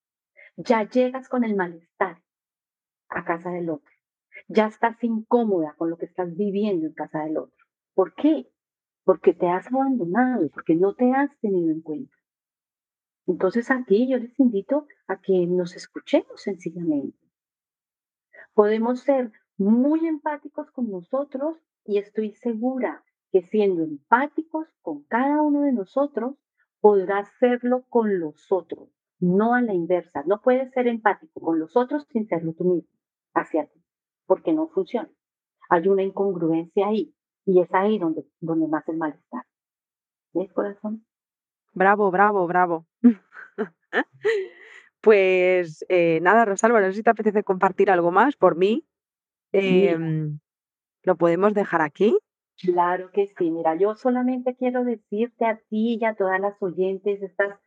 Ya 0.56 0.88
llegas 0.88 1.28
con 1.28 1.44
el 1.44 1.54
malestar 1.54 2.23
a 3.14 3.24
casa 3.24 3.50
del 3.50 3.70
otro. 3.70 3.90
Ya 4.48 4.66
estás 4.66 5.02
incómoda 5.02 5.74
con 5.78 5.90
lo 5.90 5.96
que 5.96 6.06
estás 6.06 6.34
viviendo 6.36 6.86
en 6.86 6.92
casa 6.92 7.20
del 7.20 7.38
otro. 7.38 7.64
¿Por 7.94 8.14
qué? 8.14 8.50
Porque 9.04 9.32
te 9.32 9.48
has 9.48 9.66
abandonado, 9.68 10.48
porque 10.50 10.74
no 10.74 10.94
te 10.94 11.12
has 11.12 11.30
tenido 11.38 11.70
en 11.70 11.80
cuenta. 11.80 12.14
Entonces 13.26 13.70
aquí 13.70 14.08
yo 14.08 14.18
les 14.18 14.38
invito 14.38 14.86
a 15.06 15.20
que 15.20 15.46
nos 15.46 15.76
escuchemos 15.76 16.42
sencillamente. 16.42 17.18
Podemos 18.52 19.00
ser 19.00 19.32
muy 19.56 20.06
empáticos 20.06 20.70
con 20.72 20.90
nosotros 20.90 21.56
y 21.84 21.98
estoy 21.98 22.32
segura 22.32 23.04
que 23.30 23.42
siendo 23.42 23.82
empáticos 23.82 24.68
con 24.82 25.04
cada 25.04 25.42
uno 25.42 25.62
de 25.62 25.72
nosotros, 25.72 26.36
podrás 26.80 27.28
serlo 27.38 27.84
con 27.88 28.20
los 28.20 28.52
otros, 28.52 28.90
no 29.18 29.54
a 29.54 29.62
la 29.62 29.72
inversa. 29.72 30.22
No 30.26 30.42
puedes 30.42 30.70
ser 30.72 30.86
empático 30.86 31.40
con 31.40 31.58
los 31.58 31.76
otros 31.76 32.06
sin 32.12 32.26
serlo 32.28 32.52
tú 32.52 32.64
mismo 32.64 32.94
hacia 33.34 33.66
ti, 33.66 33.82
porque 34.26 34.52
no 34.52 34.68
funciona. 34.68 35.10
hay 35.68 35.88
una 35.88 36.02
incongruencia 36.02 36.86
ahí 36.86 37.14
y 37.44 37.60
es 37.60 37.72
ahí 37.74 37.98
donde, 37.98 38.24
donde 38.40 38.68
nace 38.68 38.92
el 38.92 38.98
malestar. 38.98 39.44
¿Ves, 40.32 40.52
corazón? 40.52 41.04
Bravo, 41.72 42.10
bravo, 42.10 42.46
bravo. 42.46 42.86
pues 45.00 45.84
eh, 45.88 46.20
nada, 46.22 46.44
Rosalba, 46.44 46.80
no 46.80 46.86
sé 46.86 46.94
si 46.94 47.02
te 47.02 47.10
apetece 47.10 47.44
compartir 47.44 47.90
algo 47.90 48.10
más 48.10 48.36
por 48.36 48.56
mí. 48.56 48.86
Em, 49.52 50.40
¿Lo 51.02 51.16
podemos 51.16 51.54
dejar 51.54 51.82
aquí? 51.82 52.16
Claro 52.58 53.10
que 53.12 53.26
sí. 53.38 53.50
Mira, 53.50 53.76
yo 53.76 53.94
solamente 53.94 54.56
quiero 54.56 54.84
decirte 54.84 55.44
a 55.44 55.56
ti 55.68 55.98
y 56.00 56.04
a 56.04 56.14
todas 56.14 56.40
las 56.40 56.60
oyentes, 56.62 57.22
estas 57.22 57.58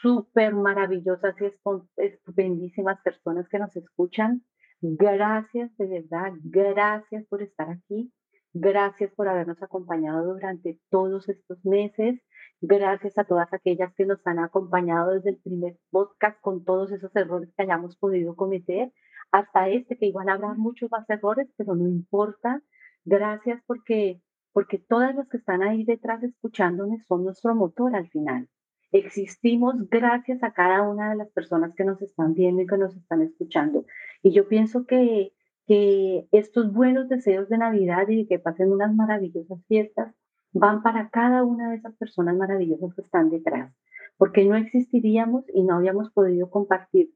súper 0.00 0.54
maravillosas 0.54 1.34
y 1.40 1.52
estupendísimas 1.96 3.00
personas 3.02 3.48
que 3.48 3.58
nos 3.58 3.74
escuchan, 3.76 4.44
gracias 4.80 5.76
de 5.76 5.86
verdad, 5.86 6.32
gracias 6.44 7.24
por 7.26 7.42
estar 7.42 7.70
aquí, 7.70 8.12
gracias 8.52 9.12
por 9.14 9.28
habernos 9.28 9.62
acompañado 9.62 10.34
durante 10.34 10.78
todos 10.90 11.28
estos 11.28 11.64
meses, 11.64 12.20
gracias 12.60 13.18
a 13.18 13.24
todas 13.24 13.52
aquellas 13.52 13.94
que 13.94 14.06
nos 14.06 14.24
han 14.26 14.38
acompañado 14.38 15.12
desde 15.12 15.30
el 15.30 15.38
primer 15.38 15.76
podcast 15.90 16.40
con 16.40 16.64
todos 16.64 16.92
esos 16.92 17.14
errores 17.16 17.52
que 17.56 17.62
hayamos 17.62 17.96
podido 17.96 18.36
cometer 18.36 18.92
hasta 19.30 19.68
este, 19.68 19.98
que 19.98 20.06
igual 20.06 20.28
habrá 20.28 20.54
muchos 20.54 20.90
más 20.90 21.08
errores, 21.10 21.48
pero 21.56 21.74
no 21.74 21.86
importa, 21.86 22.62
Gracias 23.10 23.62
porque, 23.66 24.20
porque 24.52 24.78
todas 24.78 25.14
las 25.14 25.26
que 25.30 25.38
están 25.38 25.62
ahí 25.62 25.82
detrás 25.82 26.22
escuchándome 26.22 27.02
son 27.08 27.24
nuestro 27.24 27.54
motor 27.54 27.96
al 27.96 28.06
final. 28.10 28.50
Existimos 28.90 29.74
gracias 29.90 30.42
a 30.42 30.52
cada 30.52 30.82
una 30.82 31.10
de 31.10 31.16
las 31.16 31.30
personas 31.30 31.74
que 31.74 31.84
nos 31.84 32.00
están 32.00 32.34
viendo 32.34 32.62
y 32.62 32.66
que 32.66 32.78
nos 32.78 32.96
están 32.96 33.22
escuchando. 33.22 33.84
Y 34.22 34.32
yo 34.32 34.48
pienso 34.48 34.86
que, 34.86 35.32
que 35.66 36.26
estos 36.32 36.72
buenos 36.72 37.08
deseos 37.08 37.48
de 37.48 37.58
Navidad 37.58 38.08
y 38.08 38.22
de 38.22 38.26
que 38.26 38.38
pasen 38.38 38.72
unas 38.72 38.94
maravillosas 38.94 39.58
fiestas 39.66 40.14
van 40.52 40.82
para 40.82 41.10
cada 41.10 41.44
una 41.44 41.70
de 41.70 41.76
esas 41.76 41.94
personas 41.96 42.36
maravillosas 42.36 42.94
que 42.94 43.02
están 43.02 43.28
detrás, 43.30 43.74
porque 44.16 44.44
no 44.46 44.56
existiríamos 44.56 45.44
y 45.52 45.62
no 45.62 45.76
habíamos 45.76 46.10
podido 46.12 46.48
compartir 46.50 47.10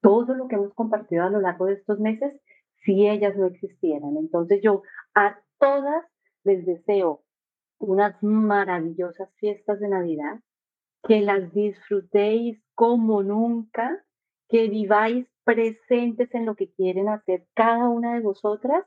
todo 0.00 0.34
lo 0.34 0.48
que 0.48 0.56
hemos 0.56 0.72
compartido 0.74 1.24
a 1.24 1.30
lo 1.30 1.40
largo 1.40 1.66
de 1.66 1.74
estos 1.74 2.00
meses 2.00 2.40
si 2.84 3.06
ellas 3.06 3.36
no 3.36 3.46
existieran. 3.46 4.16
Entonces 4.16 4.60
yo 4.62 4.82
a 5.14 5.38
todas 5.58 6.04
les 6.44 6.64
deseo 6.64 7.22
unas 7.78 8.20
maravillosas 8.22 9.28
fiestas 9.36 9.80
de 9.80 9.88
Navidad, 9.88 10.40
que 11.06 11.20
las 11.20 11.52
disfrutéis 11.52 12.60
como 12.74 13.22
nunca, 13.22 14.04
que 14.48 14.68
viváis 14.68 15.26
presentes 15.44 16.34
en 16.34 16.46
lo 16.46 16.54
que 16.56 16.70
quieren 16.72 17.08
hacer 17.08 17.46
cada 17.54 17.88
una 17.88 18.14
de 18.14 18.20
vosotras 18.20 18.84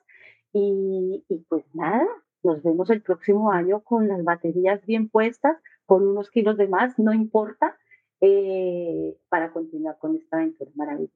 y, 0.53 1.23
pues 1.49 1.63
nada, 1.73 2.05
nos 2.43 2.61
vemos 2.63 2.89
el 2.89 3.01
próximo 3.01 3.51
año 3.51 3.81
con 3.81 4.07
las 4.07 4.23
baterías 4.23 4.85
bien 4.85 5.09
puestas, 5.09 5.57
con 5.85 6.07
unos 6.07 6.29
kilos 6.29 6.57
de 6.57 6.67
más, 6.67 6.97
no 6.99 7.13
importa, 7.13 7.77
eh, 8.19 9.17
para 9.29 9.51
continuar 9.51 9.97
con 9.99 10.15
esta 10.15 10.37
aventura 10.37 10.71
maravillosa. 10.75 11.15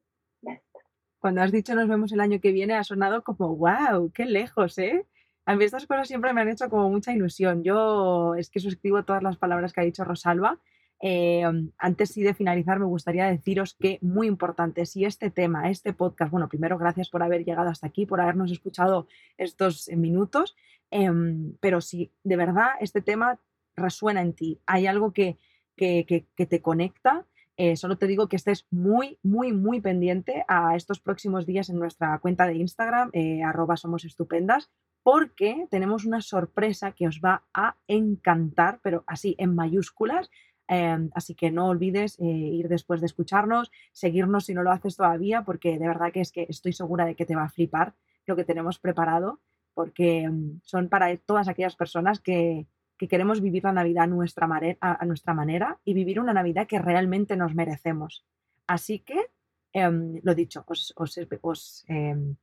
Cuando 1.19 1.41
has 1.41 1.51
dicho 1.51 1.73
nos 1.73 1.87
vemos 1.87 2.11
el 2.11 2.19
año 2.19 2.39
que 2.39 2.51
viene, 2.51 2.75
ha 2.75 2.83
sonado 2.83 3.23
como, 3.23 3.55
wow, 3.55 4.11
qué 4.13 4.25
lejos, 4.25 4.77
¿eh? 4.77 5.07
A 5.45 5.55
mí 5.55 5.63
estas 5.63 5.85
cosas 5.85 6.07
siempre 6.07 6.33
me 6.33 6.41
han 6.41 6.49
hecho 6.49 6.69
como 6.69 6.89
mucha 6.89 7.13
ilusión. 7.13 7.63
Yo 7.63 8.35
es 8.35 8.49
que 8.49 8.59
suscribo 8.59 9.03
todas 9.03 9.21
las 9.21 9.37
palabras 9.37 9.73
que 9.73 9.81
ha 9.81 9.83
dicho 9.83 10.03
Rosalba. 10.03 10.59
Eh, 11.01 11.43
antes 11.77 12.09
sí 12.09 12.23
de 12.23 12.33
finalizar, 12.33 12.79
me 12.79 12.85
gustaría 12.85 13.25
deciros 13.25 13.75
que 13.79 13.99
muy 14.01 14.27
importante, 14.27 14.85
si 14.85 15.05
este 15.05 15.29
tema, 15.29 15.69
este 15.69 15.93
podcast, 15.93 16.31
bueno, 16.31 16.49
primero 16.49 16.77
gracias 16.77 17.09
por 17.09 17.21
haber 17.21 17.43
llegado 17.43 17.69
hasta 17.69 17.87
aquí, 17.87 18.05
por 18.05 18.21
habernos 18.21 18.51
escuchado 18.51 19.07
estos 19.37 19.89
minutos, 19.89 20.55
em, 20.91 21.53
pero 21.59 21.81
si 21.81 22.11
de 22.23 22.37
verdad 22.37 22.69
este 22.79 23.01
tema 23.01 23.39
resuena 23.75 24.21
en 24.21 24.33
ti, 24.33 24.61
hay 24.65 24.87
algo 24.87 25.11
que, 25.11 25.37
que, 25.75 26.25
que 26.35 26.45
te 26.45 26.61
conecta, 26.61 27.25
eh, 27.57 27.77
solo 27.77 27.97
te 27.97 28.07
digo 28.07 28.27
que 28.27 28.35
estés 28.35 28.67
muy, 28.69 29.17
muy, 29.23 29.53
muy 29.53 29.79
pendiente 29.79 30.43
a 30.47 30.75
estos 30.75 30.99
próximos 30.99 31.45
días 31.45 31.69
en 31.69 31.79
nuestra 31.79 32.17
cuenta 32.19 32.47
de 32.47 32.55
Instagram, 32.55 33.11
eh, 33.13 33.43
arroba 33.43 33.77
somos 33.77 34.03
estupendas, 34.03 34.69
porque 35.03 35.67
tenemos 35.69 36.05
una 36.05 36.21
sorpresa 36.21 36.91
que 36.91 37.07
os 37.07 37.21
va 37.23 37.43
a 37.53 37.77
encantar, 37.87 38.79
pero 38.83 39.03
así 39.07 39.35
en 39.37 39.55
mayúsculas. 39.55 40.29
Em, 40.67 41.09
así 41.13 41.35
que 41.35 41.51
no 41.51 41.67
olvides 41.67 42.19
eh, 42.19 42.25
ir 42.25 42.67
después 42.67 42.99
de 42.99 43.05
escucharnos, 43.05 43.71
seguirnos 43.91 44.45
si 44.45 44.53
no 44.53 44.63
lo 44.63 44.71
haces 44.71 44.95
todavía, 44.95 45.43
porque 45.43 45.77
de 45.77 45.87
verdad 45.87 46.11
que 46.11 46.21
es 46.21 46.31
que 46.31 46.47
estoy 46.49 46.73
segura 46.73 47.05
de 47.05 47.15
que 47.15 47.25
te 47.25 47.35
va 47.35 47.43
a 47.43 47.49
flipar 47.49 47.93
lo 48.25 48.35
que 48.35 48.43
tenemos 48.43 48.79
preparado, 48.79 49.39
porque 49.73 50.21
em, 50.21 50.59
son 50.63 50.89
para 50.89 51.15
todas 51.17 51.47
aquellas 51.47 51.75
personas 51.75 52.19
que, 52.19 52.67
que 52.97 53.07
queremos 53.07 53.41
vivir 53.41 53.63
la 53.63 53.73
Navidad 53.73 54.05
a 54.05 54.07
nuestra, 54.07 54.49
a, 54.79 55.05
nuestra 55.05 55.33
manera 55.33 55.79
y 55.83 55.93
vivir 55.93 56.19
una 56.19 56.33
Navidad 56.33 56.67
que 56.67 56.79
realmente 56.79 57.35
nos 57.35 57.53
merecemos. 57.53 58.25
Así 58.67 58.99
que, 58.99 59.31
em, 59.73 60.19
lo 60.23 60.33
dicho, 60.33 60.63
os, 60.67 61.85
em, 61.87 62.35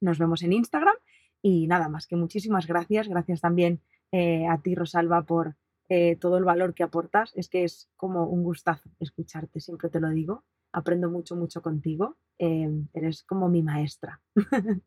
nos 0.00 0.18
vemos 0.18 0.42
en 0.42 0.52
Instagram 0.52 0.96
y 1.42 1.66
nada 1.66 1.88
más, 1.88 2.06
que 2.06 2.16
muchísimas 2.16 2.66
gracias. 2.66 3.08
Gracias 3.08 3.40
también 3.40 3.80
eh, 4.12 4.46
a 4.48 4.58
ti, 4.58 4.74
Rosalba, 4.74 5.22
por 5.22 5.56
eh, 5.90 6.16
todo 6.16 6.38
el 6.38 6.44
valor 6.44 6.72
que 6.72 6.84
aportas. 6.84 7.32
Es 7.34 7.48
que 7.48 7.64
es 7.64 7.90
como 7.96 8.24
un 8.26 8.44
gustazo 8.44 8.88
escucharte, 9.00 9.58
siempre 9.60 9.90
te 9.90 9.98
lo 9.98 10.08
digo. 10.08 10.44
Aprendo 10.72 11.10
mucho, 11.10 11.34
mucho 11.34 11.62
contigo. 11.62 12.16
Em, 12.38 12.86
eres 12.94 13.24
como 13.24 13.48
mi 13.48 13.62
maestra. 13.62 14.20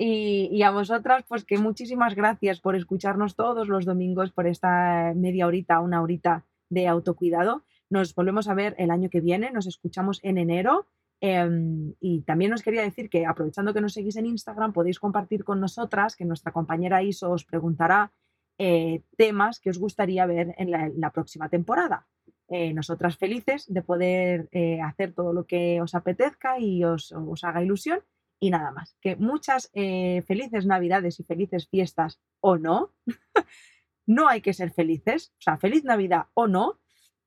Y, 0.00 0.62
a 0.62 0.70
vosotras, 0.70 1.24
pues 1.26 1.44
que 1.44 1.58
muchísimas 1.58 2.14
gracias 2.14 2.60
por 2.60 2.76
escucharnos 2.76 3.34
todos 3.34 3.66
los 3.66 3.84
domingos 3.84 4.30
por 4.30 4.46
esta 4.46 5.12
media 5.16 5.48
horita, 5.48 5.80
una 5.80 6.00
horita 6.00 6.44
de 6.70 6.86
autocuidado. 6.86 7.64
Nos 7.90 8.14
volvemos 8.14 8.46
a 8.46 8.54
ver 8.54 8.76
el 8.78 8.92
año 8.92 9.10
que 9.10 9.20
viene, 9.20 9.50
nos 9.50 9.66
escuchamos 9.66 10.20
en 10.22 10.38
enero. 10.38 10.86
Em, 11.20 11.94
y 11.98 12.20
también 12.20 12.52
os 12.52 12.62
quería 12.62 12.82
decir 12.82 13.10
que 13.10 13.26
aprovechando 13.26 13.74
que 13.74 13.80
nos 13.80 13.92
seguís 13.92 14.14
en 14.14 14.26
Instagram, 14.26 14.72
podéis 14.72 15.00
compartir 15.00 15.42
con 15.42 15.58
nosotras, 15.58 16.14
que 16.14 16.24
nuestra 16.24 16.52
compañera 16.52 17.02
Iso 17.02 17.32
os 17.32 17.44
preguntará 17.44 18.12
eh, 18.58 19.02
temas 19.16 19.60
que 19.60 19.70
os 19.70 19.78
gustaría 19.78 20.26
ver 20.26 20.54
en 20.58 20.70
la, 20.70 21.12
próxima 21.12 21.48
temporada. 21.48 22.06
Eh, 22.48 22.72
nosotras 22.72 23.16
felices 23.16 23.72
de 23.72 23.82
poder 23.82 24.48
eh, 24.52 24.80
hacer 24.80 25.12
todo 25.12 25.32
lo 25.32 25.46
que 25.46 25.80
os 25.80 25.94
apetezca 25.94 26.58
y 26.58 26.82
os 26.82 27.12
haga 27.42 27.62
ilusión 27.62 28.00
y 28.40 28.50
nada 28.50 28.70
más. 28.70 28.96
Que 29.00 29.16
muchas 29.16 29.70
felices 29.72 30.66
Navidades 30.66 31.20
y 31.20 31.24
felices 31.24 31.68
fiestas 31.68 32.20
o 32.40 32.56
no. 32.56 32.92
no 34.06 34.26
hay 34.28 34.40
que 34.40 34.54
ser 34.54 34.70
felices. 34.72 35.32
O 35.38 35.42
sea, 35.42 35.58
feliz 35.58 35.84
Navidad 35.84 36.26
o 36.34 36.48
no. 36.48 36.80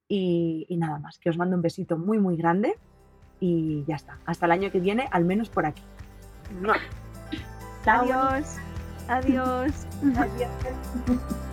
Y, 0.08 0.68
nada 0.78 1.00
más. 1.00 1.18
Que 1.20 1.30
os 1.30 1.38
mando 1.38 1.56
un 1.56 1.62
besito 1.62 1.98
muy, 1.98 2.20
muy 2.20 2.36
grande. 2.36 2.78
Y 3.40 3.86
ya 3.88 3.96
está. 3.96 4.20
Hasta 4.26 4.46
el 4.48 4.52
año 4.52 4.72
que 4.72 4.80
viene, 4.80 5.08
al 5.12 5.24
menos 5.24 5.50
por 5.50 5.66
aquí. 5.66 5.84
Adiós. 7.86 8.58
Adiós. 9.08 9.88
Adiós. 10.18 11.51